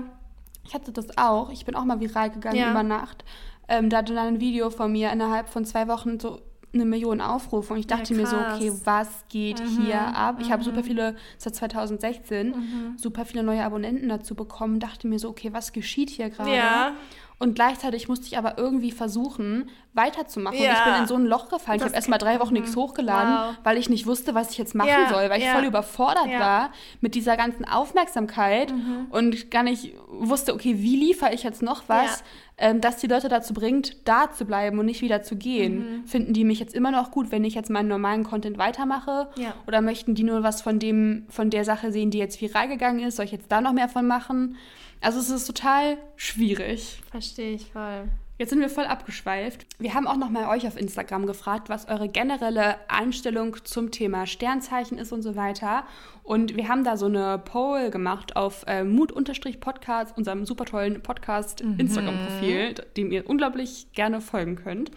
[0.65, 1.49] Ich hatte das auch.
[1.51, 2.71] Ich bin auch mal viral gegangen Ja.
[2.71, 3.25] über Nacht.
[3.67, 6.39] Ähm, da hatte dann ein Video von mir innerhalb von zwei Wochen so
[6.73, 7.73] eine Million Aufrufe.
[7.73, 8.35] Und ich Ja, dachte mir so.
[8.37, 8.43] Mhm.
[8.55, 10.37] okay, was geht hier ab?
[10.39, 14.79] Ich habe super viele, seit 2016, super viele neue Abonnenten dazu bekommen.
[14.79, 16.55] Dachte mir so, okay, was geschieht hier gerade?
[16.55, 16.91] Ja.
[17.39, 20.59] Und gleichzeitig musste ich aber irgendwie versuchen, weiterzumachen.
[20.59, 20.73] Und Ja.
[20.73, 21.77] ich bin in so ein Loch gefallen.
[21.77, 23.55] Ich Das habe erst mal drei Wochen nichts hochgeladen, Wow.
[23.63, 25.53] weil ich nicht wusste, was ich jetzt machen Ja, soll, weil ich ja.
[25.55, 26.39] voll überfordert Ja.
[26.39, 26.69] war
[27.01, 29.07] mit dieser ganzen Aufmerksamkeit Mhm.
[29.09, 32.23] und gar nicht wusste, okay, wie liefere ich jetzt noch was,
[32.61, 35.97] ähm, das die Leute dazu bringt, da zu bleiben und nicht wieder zu gehen.
[36.01, 36.05] Mhm.
[36.05, 39.29] Finden die mich jetzt immer noch gut, wenn ich jetzt meinen normalen Content weitermache?
[39.35, 39.55] Ja.
[39.67, 42.99] Oder möchten die nur was von dem, von der Sache sehen, die jetzt viral gegangen
[42.99, 43.15] ist?
[43.15, 44.57] Soll ich jetzt da noch mehr von machen?
[45.01, 47.01] Also es ist total schwierig.
[47.09, 48.07] Verstehe ich voll.
[48.41, 49.67] Jetzt sind wir voll abgeschweift.
[49.77, 54.25] Wir haben auch noch mal euch auf Instagram gefragt, was eure generelle Einstellung zum Thema
[54.25, 55.83] Sternzeichen ist und so weiter.
[56.23, 62.73] Und wir haben da so eine Poll gemacht auf äh, Mut-Podcast, unserem super tollen Podcast-Instagram-Profil,
[62.97, 64.89] dem ihr unglaublich gerne folgen könnt.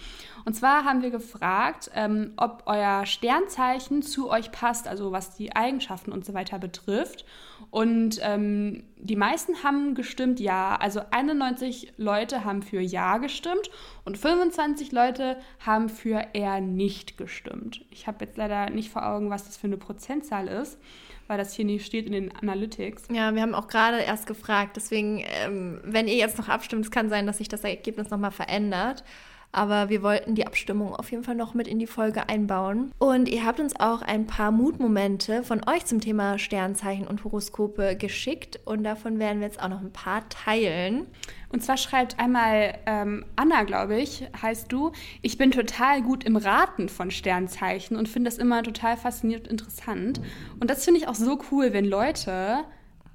[0.45, 5.57] Und zwar haben wir gefragt, ähm, ob euer Sternzeichen zu euch passt, also was die
[5.57, 7.25] Eigenschaften und so weiter betrifft.
[7.71, 10.77] Und ähm, die meisten haben gestimmt ja.
[10.77, 13.71] Also 91 Leute haben für ja gestimmt
[14.05, 17.85] und 25 Leute haben für eher nicht gestimmt.
[17.91, 20.79] Ich habe jetzt leider nicht vor Augen, was das für eine Prozentzahl ist,
[21.27, 23.05] weil das hier nicht steht in den Analytics.
[23.11, 24.77] Ja, wir haben auch gerade erst gefragt.
[24.77, 28.31] Deswegen, ähm, wenn ihr jetzt noch abstimmt, es kann sein, dass sich das Ergebnis nochmal
[28.31, 29.05] verändert.
[29.55, 32.93] Aber wir wollten die Abstimmung auf jeden Fall noch mit in die Folge einbauen.
[32.99, 37.97] Und ihr habt uns auch ein paar Mutmomente von euch zum Thema Sternzeichen und Horoskope
[37.97, 38.61] geschickt.
[38.65, 41.07] Und davon werden wir jetzt auch noch ein paar teilen.
[41.51, 44.93] Und zwar schreibt einmal ähm, Anna, glaube ich, heißt du,
[45.23, 49.55] ich bin total gut im Raten von Sternzeichen und finde das immer total faszinierend und
[49.65, 50.21] interessant.
[50.61, 52.65] Und das finde ich auch so cool, wenn Leute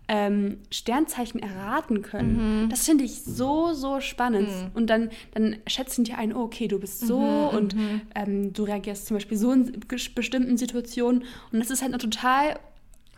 [0.10, 2.64] ähm, Sternzeichen erraten können.
[2.64, 2.70] Mhm.
[2.70, 4.50] Das finde ich so, so spannend.
[4.74, 7.76] Und dann, dann schätzen die ein, oh, okay, du bist so Mhm, und
[8.16, 9.80] ähm, du reagierst zum Beispiel so in
[10.16, 11.24] bestimmten Situationen.
[11.52, 12.58] Und das ist halt eine total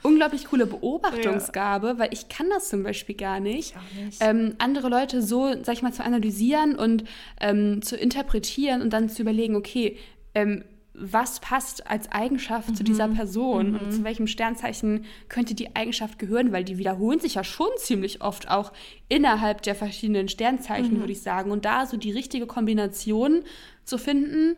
[0.04, 3.74] unglaublich coole Beobachtungsgabe, weil ich kann das zum Beispiel gar nicht.
[4.04, 4.18] nicht.
[4.20, 7.06] Ähm, andere Leute so, sag ich mal, zu analysieren und
[7.40, 9.98] ähm, zu interpretieren und dann zu überlegen, okay,
[10.34, 10.64] ähm,
[11.02, 16.52] was passt als Eigenschaft zu dieser Person und zu welchem Sternzeichen könnte die Eigenschaft gehören,
[16.52, 18.72] weil die wiederholen sich ja schon ziemlich oft auch
[19.10, 21.52] innerhalb der verschiedenen Sternzeichen, würde ich sagen.
[21.52, 23.44] Und da so die richtige Kombination
[23.84, 24.56] zu finden,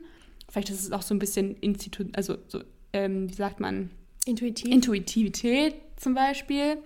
[0.50, 3.90] vielleicht ist es auch so ein bisschen Institut, also so, ähm, wie sagt man,
[4.26, 4.72] Intuitiv.
[4.72, 6.78] Intuitivität zum Beispiel.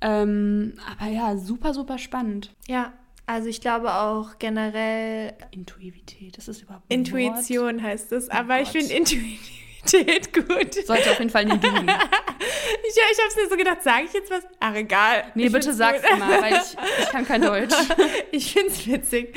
[0.00, 2.50] Ähm, aber ja, super, super spannend.
[2.68, 2.92] ja,
[3.26, 7.08] also ich glaube auch generell Intuitivität, das ist überhaupt ein Wort?
[7.08, 8.82] Intuition heißt es, aber ich Gott.
[8.82, 10.74] finde Intuitivität gut.
[10.86, 11.90] Sollte auf jeden Fall nicht tun.
[12.86, 14.44] Ich, ich habe es mir so gedacht, sage ich jetzt was?
[14.60, 15.24] Ach, egal.
[15.34, 16.18] Nee, Ich bitte find's sag's gut.
[16.18, 17.74] mal, weil ich, ich kann kein Deutsch.
[18.30, 19.36] ich finde es witzig.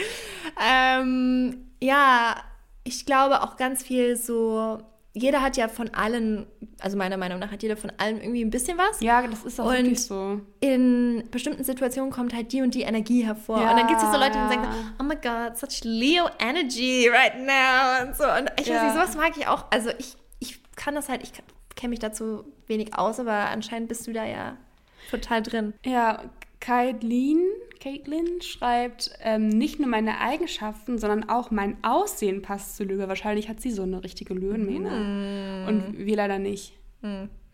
[0.62, 2.36] Ähm, ja,
[2.84, 4.80] ich glaube auch ganz viel so,
[5.20, 6.45] jeder hat ja von allen,
[6.80, 8.99] also meiner Meinung nach hat jeder von allem irgendwie ein bisschen was.
[9.01, 10.41] Ja, das ist auch Und- wirklich so.
[10.59, 13.61] In bestimmten Situationen kommt halt die und die Energie hervor.
[13.61, 13.72] Ja.
[13.72, 14.68] Und dann gibt es so Leute, die sagen,
[14.99, 18.24] oh my God, such Leo energy right now und so.
[18.26, 18.84] Und ich weiß Ja.
[18.84, 19.65] nicht, sowas mag ich auch.
[19.72, 21.32] Also ich, ich kann das halt, ich
[21.76, 24.57] kenne mich dazu wenig aus, aber anscheinend bist du da ja
[25.11, 25.74] total drin.
[25.86, 26.22] Ja,
[26.68, 27.47] Caitlin,
[27.80, 33.07] Caitlin schreibt, ähm, nicht nur meine Eigenschaften, sondern auch mein Aussehen passt zu Löwe.
[33.07, 35.65] Wahrscheinlich hat sie so eine richtige Löwenmähne.
[35.70, 36.74] Und wir leider nicht.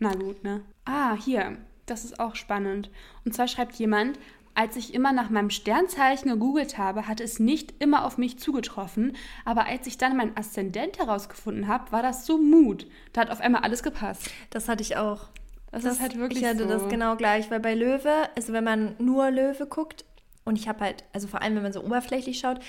[0.00, 0.62] Na gut, ne?
[0.84, 1.58] Ah, hier.
[1.86, 2.90] Das ist auch spannend.
[3.24, 4.18] Und zwar schreibt jemand,
[4.54, 9.16] als ich immer nach meinem Sternzeichen gegoogelt habe, hat es nicht immer auf mich zugetroffen,
[9.44, 12.88] aber als ich dann mein Aszendent herausgefunden habe, war das so Mut.
[13.12, 14.28] Da hat auf einmal alles gepasst.
[14.50, 15.28] Das hatte ich auch.
[15.74, 16.68] Das, ist halt wirklich Ich hatte so.
[16.68, 20.04] das genau gleich, weil bei Löwe, also wenn man nur Löwe guckt,
[20.44, 22.60] und ich habe halt, also vor allem wenn man so oberflächlich schaut,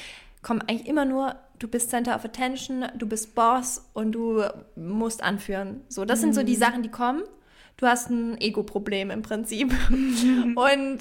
[0.41, 4.43] kommt eigentlich immer nur, du bist Center of Attention, du bist Boss und du
[4.75, 5.81] musst anführen.
[5.89, 6.45] So, das sind so Mhm.
[6.45, 7.23] die Sachen, die kommen.
[7.77, 9.73] Du hast ein Ego-Problem im Prinzip.
[10.55, 10.99] und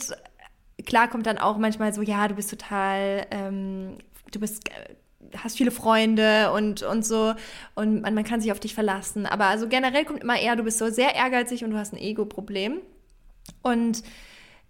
[0.87, 3.99] klar kommt dann auch manchmal so, ja, du bist total, ähm,
[4.33, 4.69] du bist,
[5.37, 7.35] hast viele Freunde und, und so
[7.75, 9.27] und man, man kann sich auf dich verlassen.
[9.27, 11.99] Aber also generell kommt immer eher, du bist so sehr ehrgeizig und du hast ein
[11.99, 12.81] Ego-Problem.
[13.63, 14.03] Und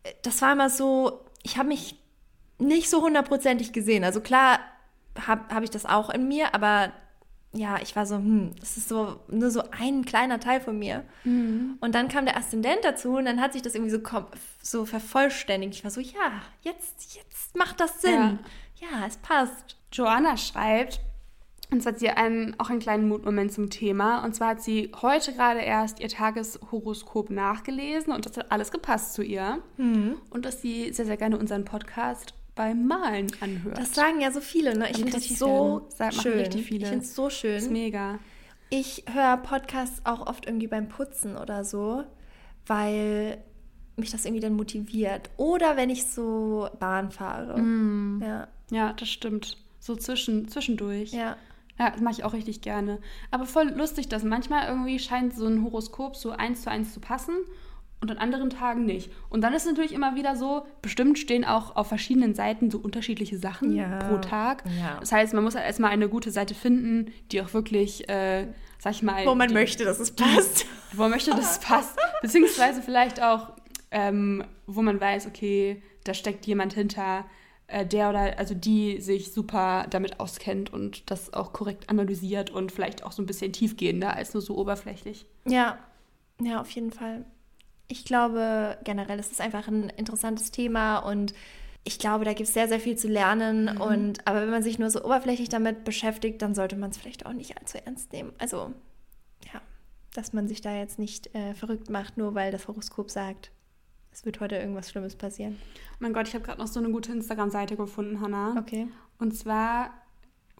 [0.03, 1.97] äh, das war immer so, ich habe mich
[2.59, 4.05] nicht so hundertprozentig gesehen.
[4.05, 4.59] Also klar
[5.27, 6.93] habe hab ich das auch in mir, aber
[7.57, 11.05] ja, ich war so, hm, das ist so nur so ein kleiner Teil von mir.
[11.81, 14.01] Und dann kam der Aszendent dazu und dann hat sich das irgendwie so,
[14.61, 15.75] so vervollständigt.
[15.75, 18.13] Ich war so, ja, jetzt, jetzt macht das Sinn.
[18.13, 18.39] Ja,
[19.07, 19.77] es passt.
[19.93, 21.01] Joanna schreibt,
[21.71, 24.25] und zwar hat sie einen, auch einen kleinen Mutmoment zum Thema.
[24.25, 29.15] Und zwar hat sie heute gerade erst ihr Tageshoroskop nachgelesen und das hat alles gepasst
[29.15, 29.59] zu ihr.
[29.77, 30.17] Mhm.
[30.31, 33.79] Und dass sie sehr, sehr gerne unseren Podcast beim Malen anhört.
[33.79, 34.91] Das sagen ja so viele, ne?
[34.91, 36.21] Ich finde das so werden.
[36.21, 36.39] Schön.
[36.39, 36.85] richtig viele.
[36.85, 37.57] Ich finde es so schön.
[37.57, 38.19] ist mega.
[38.71, 42.05] Ich höre Podcasts auch oft irgendwie beim Putzen oder so,
[42.67, 43.39] weil
[43.97, 45.31] mich das irgendwie dann motiviert.
[45.37, 47.59] Oder wenn ich so Bahn fahre.
[47.61, 48.23] Mm.
[48.23, 49.59] Ja, Ja, das stimmt.
[49.81, 51.13] So zwischen, zwischendurch.
[51.13, 51.37] ja.
[51.77, 53.01] Ja, das mache ich auch richtig gerne.
[53.33, 57.01] Aber voll lustig, dass manchmal irgendwie scheint so ein Horoskop so eins zu eins zu
[57.01, 57.35] passen
[58.01, 59.11] und an anderen Tagen nicht.
[59.29, 62.79] Und dann ist es natürlich immer wieder so, bestimmt stehen auch auf verschiedenen Seiten so
[62.79, 63.99] unterschiedliche Sachen Ja.
[63.99, 64.63] pro Tag.
[64.81, 64.99] Ja.
[65.01, 68.47] Das heißt, man muss halt erstmal eine gute Seite finden, die auch wirklich, äh,
[68.79, 70.67] sag ich mal, Wo man die, möchte, dass es passt.
[70.93, 71.99] wo man möchte, dass es passt.
[72.23, 73.49] Beziehungsweise vielleicht auch,
[73.95, 77.25] ähm, wo man weiß, okay, da steckt jemand hinter,
[77.69, 82.73] äh, der oder also die sich super damit auskennt und das auch korrekt analysiert und
[82.73, 85.27] vielleicht auch so ein bisschen tiefgehender als nur so oberflächlich.
[85.47, 85.79] Ja,
[86.43, 87.25] ja, auf jeden Fall.
[87.87, 91.33] Ich glaube, generell ist es einfach ein interessantes Thema und
[91.85, 93.77] ich glaube, da gibt es sehr, sehr viel zu lernen.
[93.77, 97.27] Und aber wenn man sich nur so oberflächlich damit beschäftigt, dann sollte man es vielleicht
[97.27, 98.33] auch nicht allzu ernst nehmen.
[98.39, 98.73] Also,
[99.53, 99.61] ja,
[100.15, 103.51] dass man sich da jetzt nicht äh, verrückt macht, nur weil das Horoskop sagt,
[104.15, 105.59] es wird heute irgendwas Schlimmes passieren.
[105.99, 108.57] mein Gott, ich habe gerade noch so eine gute Instagram-Seite gefunden, Hannah.
[108.57, 108.87] Okay.
[109.19, 109.91] Und zwar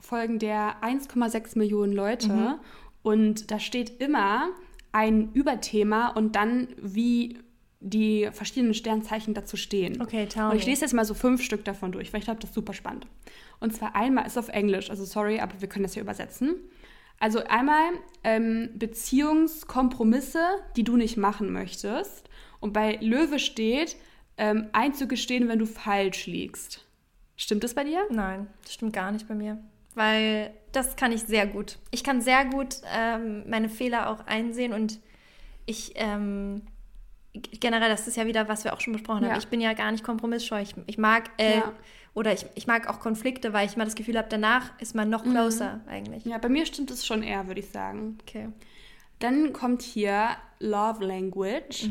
[0.01, 2.59] folgen der 1,6 Millionen Leute
[3.03, 4.49] und da steht immer
[4.93, 7.39] ein Überthema und dann wie
[7.81, 10.01] die verschiedenen Sternzeichen dazu stehen.
[10.01, 12.41] Okay, tell Und ich lese jetzt mal so fünf Stück davon durch, weil ich glaube,
[12.41, 13.07] das ist super spannend.
[13.61, 16.57] Und zwar einmal ist auf Englisch, also sorry, aber wir können das hier übersetzen.
[17.21, 17.93] Also einmal
[18.25, 20.43] ähm, Beziehungskompromisse,
[20.77, 22.29] die du nicht machen möchtest.
[22.65, 23.95] Und bei Löwe steht,
[24.39, 26.83] ähm, einzugestehen, wenn du falsch liegst.
[27.37, 28.07] Stimmt das bei dir?
[28.09, 29.59] Nein, das stimmt gar nicht bei mir.
[29.95, 31.77] Weil das kann ich sehr gut.
[31.91, 34.99] Ich kann sehr gut ähm, meine Fehler auch einsehen und
[35.67, 36.63] ich, ähm,
[37.61, 39.33] generell, das ist ja wieder, was wir auch schon besprochen Ja.
[39.33, 39.39] haben.
[39.41, 40.63] Ich bin ja gar nicht kompromissscheu.
[40.63, 41.73] Ich, ich mag, äh, Ja.
[42.15, 45.11] oder ich, ich mag auch Konflikte, weil ich immer das Gefühl habe, danach ist man
[45.11, 46.25] noch closer eigentlich.
[46.25, 48.17] Ja, bei mir stimmt es schon eher, würde ich sagen.
[48.23, 48.49] Okay.
[49.25, 51.89] Dann kommt hier Love Language.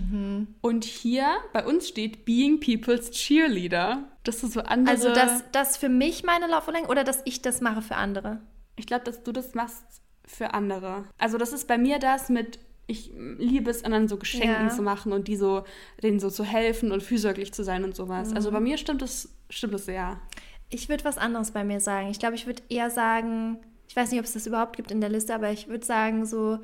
[0.61, 4.03] Und hier bei uns steht Being People's Cheerleader.
[4.23, 4.95] Das ist so andere.
[4.95, 8.41] Also, dass das für mich meine Love Language oder dass ich das mache für andere?
[8.75, 9.83] Ich glaube, dass du das machst
[10.25, 11.05] für andere.
[11.17, 14.69] Also das ist bei mir das mit, ich liebe es, anderen so Geschenken Ja.
[14.69, 15.63] zu machen und die so,
[16.01, 18.33] denen so zu helfen und fürsorglich zu sein und sowas.
[18.33, 20.19] Also bei mir stimmt es, stimmt es sehr.
[20.69, 22.09] Ich würde was anderes bei mir sagen.
[22.09, 25.01] Ich glaube, ich würde eher sagen, ich weiß nicht, ob es das überhaupt gibt in
[25.01, 26.59] der Liste, aber ich würde sagen so,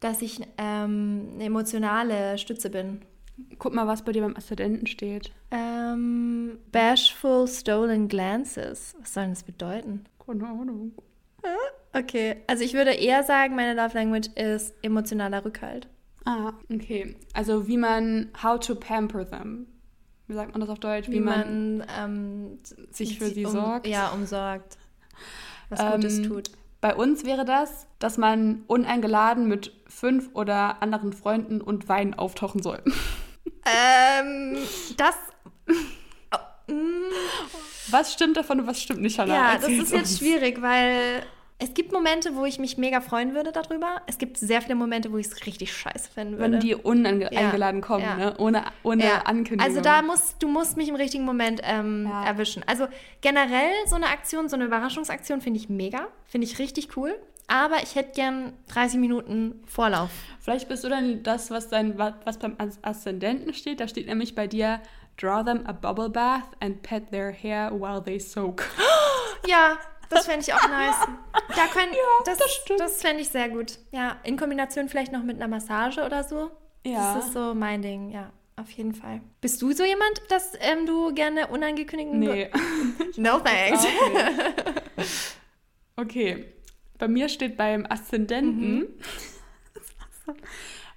[0.00, 3.02] dass ich ähm, eine emotionale Stütze bin.
[3.58, 5.32] Guck mal, was bei dir beim Aszendenten steht.
[5.50, 8.94] Ähm, bashful stolen glances.
[9.00, 10.04] Was soll denn das bedeuten?
[10.24, 10.92] Keine Ahnung.
[11.92, 15.88] Okay, also ich würde eher sagen, meine Love Language ist emotionaler Rückhalt.
[16.24, 17.16] Ah, okay.
[17.32, 19.66] Also wie man, how to pamper them.
[20.26, 21.08] Wie sagt man das auf Deutsch?
[21.08, 22.58] Wie, man, ähm,
[22.90, 23.86] sich für sie um, sorgt.
[23.86, 24.76] Ja, umsorgt.
[25.70, 26.50] Was Ähm, Gutes tut.
[26.80, 32.62] Bei uns wäre das, dass man uneingeladen mit fünf oder anderen Freunden und Wein auftauchen
[32.62, 32.82] soll.
[33.64, 34.56] Ähm,
[34.96, 35.14] das.
[37.90, 39.34] Was stimmt davon und was stimmt nicht, Hannah?
[39.34, 41.22] Ja, das ist jetzt schwierig, weil
[41.60, 44.00] es gibt Momente, wo ich mich mega freuen würde darüber.
[44.06, 46.52] Es gibt sehr viele Momente, wo ich es richtig scheiße finden würde.
[46.52, 48.14] Wenn die uneingeladen kommen, ja.
[48.16, 48.34] ne?
[48.38, 49.22] ohne, ohne Ja.
[49.24, 49.60] Ankündigung.
[49.66, 52.24] Also da musst du musst mich im richtigen Moment ähm, Ja.
[52.26, 52.62] erwischen.
[52.66, 52.86] Also
[53.22, 57.18] generell so eine Aktion, so eine Überraschungsaktion finde ich mega, finde ich richtig cool.
[57.48, 60.10] Aber ich hätte gern 30 Minuten Vorlauf.
[60.38, 63.80] Vielleicht bist du dann das, was, dein, was beim As- Aszendenten steht.
[63.80, 64.80] Da steht nämlich bei dir,
[65.16, 68.64] draw them a bubble bath and pet their hair while they soak.
[69.46, 69.78] Ja,
[70.10, 70.96] das fände ich auch nice.
[71.54, 71.92] Da können,
[72.24, 72.80] das, das stimmt.
[72.80, 73.78] das fände ich sehr gut.
[73.92, 76.50] Ja, in Kombination vielleicht noch mit einer Massage oder so.
[76.84, 77.14] Ja.
[77.14, 78.32] Das ist so mein Ding, ja.
[78.56, 79.20] Auf jeden Fall.
[79.40, 82.18] Bist du so jemand, dass ähm, du gerne unangekündigten...
[82.18, 82.50] Nee.
[83.16, 83.84] No thanks.
[83.84, 85.04] Okay.
[85.96, 86.44] okay.
[86.98, 88.88] Bei mir steht beim Aszendenten, Mhm.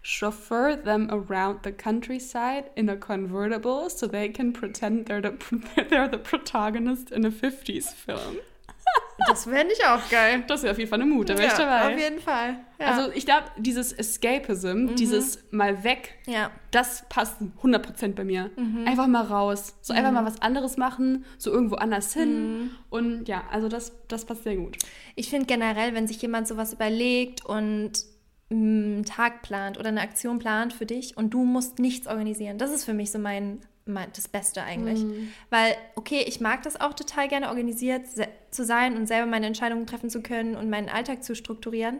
[0.01, 5.37] chauffeur them around the countryside in a convertible so they can pretend they're the,
[5.89, 8.37] they're the protagonist in a 50s film.
[9.27, 10.43] Das fände ich auch geil.
[10.47, 11.93] Das wäre auf jeden Fall eine Mut, da wäre ich ja, dabei.
[11.93, 12.57] Auf jeden Fall.
[12.79, 12.87] Ja.
[12.87, 16.51] Also ich glaube, dieses Escapism, dieses mal weg, ja.
[16.71, 18.49] das passt 100% bei mir.
[18.55, 18.87] Mhm.
[18.87, 19.75] Einfach mal raus.
[19.81, 22.59] So einfach mal was anderes machen, so irgendwo anders hin.
[22.59, 22.71] Mhm.
[22.89, 24.77] Und ja, also das, das passt sehr gut.
[25.15, 27.91] Ich finde generell, wenn sich jemand sowas überlegt und
[28.49, 32.57] mm, einen Tag plant oder eine Aktion plant für dich und du musst nichts organisieren,
[32.57, 35.03] das ist für mich so mein das Beste eigentlich.
[35.49, 38.03] Weil, okay, ich mag das auch total gerne, organisiert
[38.51, 41.99] zu sein und selber meine Entscheidungen treffen zu können und meinen Alltag zu strukturieren.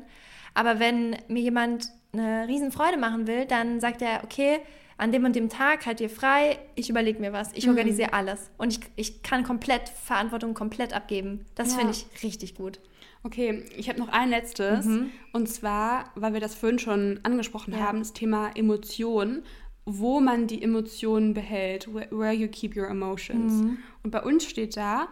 [0.54, 4.60] Aber wenn mir jemand eine Riesenfreude machen will, dann sagt er, okay,
[4.98, 8.52] an dem und dem Tag halt dir frei, ich überlege mir was, ich organisiere alles.
[8.58, 11.46] Und ich, ich kann komplett Verantwortung komplett abgeben.
[11.56, 11.78] Das Ja.
[11.80, 12.80] finde ich richtig gut.
[13.24, 14.86] Okay, ich habe noch ein letztes.
[15.32, 17.80] Und zwar, weil wir das vorhin schon angesprochen Mhm.
[17.80, 17.86] Ja.
[17.88, 19.44] haben, das Thema Emotionen,
[19.86, 23.54] wo man die Emotionen behält, where, you keep your emotions.
[23.54, 23.78] Mhm.
[24.04, 25.08] Und bei uns steht da,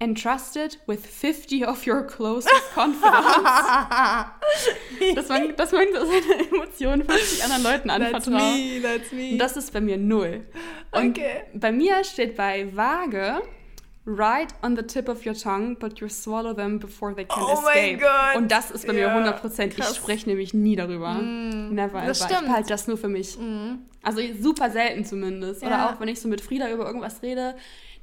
[0.00, 3.14] entrusted with 50 of your closest confidants.
[5.14, 8.82] dass, man, dass man seine Emotionen 50 anderen Leuten anvertraut.
[8.82, 9.32] that's me.
[9.32, 10.46] Und das ist bei mir null.
[10.90, 11.42] Und Okay.
[11.54, 13.42] bei mir steht bei Waage,
[14.06, 17.60] right on the tip of your tongue, but you swallow them before they can Oh
[17.62, 17.98] mein escape.
[18.02, 18.36] Gott.
[18.36, 19.72] Und das ist bei mir Ja, 100 Prozent.
[19.72, 19.92] Ich krass.
[19.92, 19.96] Mm.
[20.02, 21.14] spreche nämlich nie darüber.
[21.14, 22.06] Never ever.
[22.06, 22.42] das Ich stimmt.
[22.42, 22.46] Mm.
[22.46, 23.38] behalte das nur für mich.
[24.02, 25.62] Also super selten zumindest.
[25.62, 25.90] Oder Ja.
[25.94, 27.54] auch wenn ich so mit Frieda über irgendwas rede,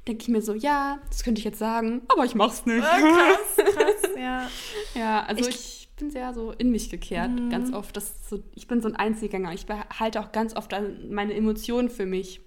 [0.08, 2.82] denke ich mir so, ja, das könnte ich jetzt sagen, aber ich mach's nicht.
[2.82, 4.48] krass, krass, ja.
[4.96, 7.96] Ja, also Ich- ich, bin sehr so in mich gekehrt, ganz oft.
[7.96, 9.52] Das so, ich bin so ein Einzelgänger.
[9.52, 10.72] Ich behalte auch ganz oft
[11.08, 12.40] meine Emotionen für mich.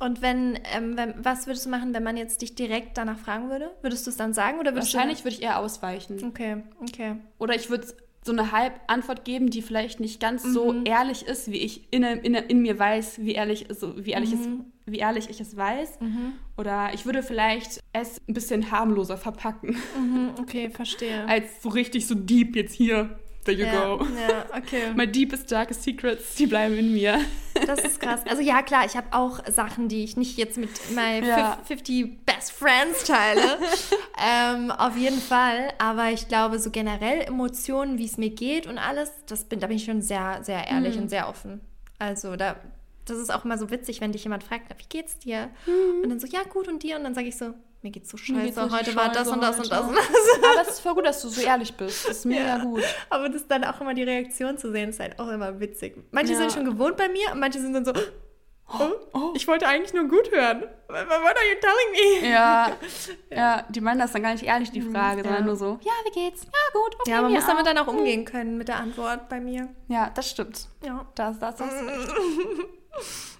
[0.00, 3.48] Und wenn, ähm, wenn, was würdest du machen, wenn man jetzt dich direkt danach fragen
[3.50, 3.70] würde?
[3.82, 6.18] Würdest du es dann sagen oder würdest Wahrscheinlich würde ich eher ausweichen.
[6.18, 6.26] du...
[6.26, 7.16] Okay, okay.
[7.38, 7.86] Oder ich würde
[8.24, 10.86] so eine Halbantwort geben, die vielleicht nicht ganz so Mhm.
[10.86, 14.64] ehrlich ist, wie ich in, in, in mir weiß, wie ehrlich, also wie, ehrlich Mhm.
[14.86, 15.98] es, wie ehrlich ich es weiß.
[16.56, 21.24] Oder ich würde vielleicht es ein bisschen harmloser verpacken, Mhm, okay, verstehe.
[21.28, 23.18] als so richtig so deep jetzt hier.
[23.44, 24.04] There you ja, go.
[24.04, 24.92] ja, okay.
[24.96, 27.20] My deepest, darkest secrets, die bleiben in mir.
[27.68, 28.20] Das ist krass.
[28.28, 31.56] Also ja, klar, ich habe auch Sachen, die ich nicht jetzt mit my Ja.
[31.64, 33.58] 50 Best Friends teile.
[34.20, 35.68] ähm, auf jeden Fall.
[35.78, 39.68] Aber ich glaube, so generell Emotionen, wie es mir geht und alles, das bin, da
[39.68, 41.60] bin ich schon sehr, sehr ehrlich und sehr offen.
[42.00, 42.56] Also da,
[43.04, 45.48] das ist auch immer so witzig, wenn dich jemand fragt, wie geht's dir?
[46.02, 46.96] Und dann so, ja, gut und dir?
[46.96, 47.54] Und dann sage ich so,
[47.84, 49.94] mir geht's so geht's scheiße, richtig heute war das scheiße und das und das und
[49.96, 50.04] das.
[50.50, 52.08] Aber es ist voll gut, dass du so ehrlich bist.
[52.08, 52.82] Das ist mega gut.
[53.10, 55.96] Aber das dann auch immer die Reaktion zu sehen, ist halt auch immer witzig.
[56.10, 56.38] Manche Ja.
[56.38, 57.92] sind schon gewohnt bei mir und manche sind dann so,
[59.12, 60.62] Oh, ich wollte eigentlich nur gut hören.
[60.88, 62.28] What are you telling me?
[62.32, 62.72] Ja,
[63.30, 65.24] ja, die meinen das dann gar nicht ehrlich, die Frage, ja.
[65.24, 66.44] sondern nur so, ja, wie geht's?
[66.44, 67.66] Ja, gut, okay, Ja, man muss damit auch.
[67.66, 69.68] dann auch umgehen können mit der Antwort bei mir.
[69.88, 70.66] Ja, das stimmt.
[70.82, 71.06] Ja.
[71.14, 71.68] Das, das, das.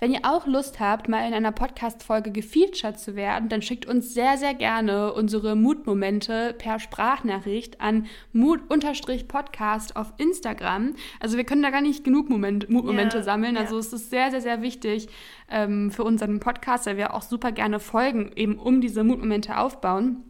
[0.00, 4.14] Wenn ihr auch Lust habt, mal in einer Podcast-Folge gefeatured zu werden, dann schickt uns
[4.14, 10.94] sehr, sehr gerne unsere Mutmomente per Sprachnachricht an mut-podcast auf Instagram.
[11.18, 13.56] Also wir können da gar nicht genug Moment, Mutmomente Ja, sammeln.
[13.56, 13.62] ja.
[13.62, 15.08] Also es ist sehr, sehr, sehr wichtig
[15.50, 20.22] ähm, für unseren Podcast, weil wir auch super gerne Folgen eben um diese Mutmomente aufbauen.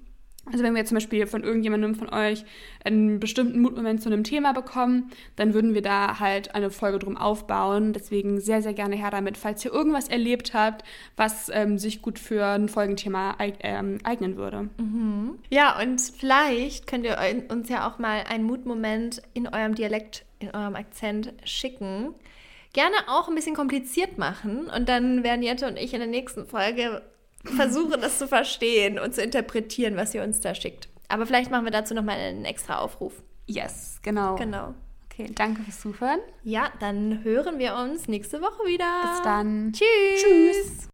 [0.50, 2.44] Also wenn wir zum Beispiel von irgendjemandem von euch
[2.84, 7.16] einen bestimmten Mutmoment zu einem Thema bekommen, dann würden wir da halt eine Folge drum
[7.16, 7.92] aufbauen.
[7.92, 10.84] Deswegen sehr, sehr gerne her damit, falls ihr irgendwas erlebt habt,
[11.16, 14.68] was ähm, sich gut für ein Folgenthema ähm, eignen würde.
[15.50, 17.18] Ja, und vielleicht könnt ihr
[17.48, 22.14] uns ja auch mal einen Mutmoment in eurem Dialekt, in eurem Akzent schicken.
[22.72, 24.68] Gerne auch ein bisschen kompliziert machen.
[24.74, 27.02] Und dann werden Jette und ich in der nächsten Folge
[27.44, 30.88] versuchen, das zu verstehen und zu interpretieren, was ihr uns da schickt.
[31.08, 33.22] Aber vielleicht machen wir dazu nochmal einen extra Aufruf.
[33.46, 34.36] Yes, genau.
[34.36, 34.74] Genau.
[35.10, 36.20] Okay, danke fürs Zuhören.
[36.44, 38.84] Ja, dann hören wir uns nächste Woche wieder.
[39.10, 39.72] Bis dann.
[39.72, 40.22] Tschüss.
[40.22, 40.86] Tschüss.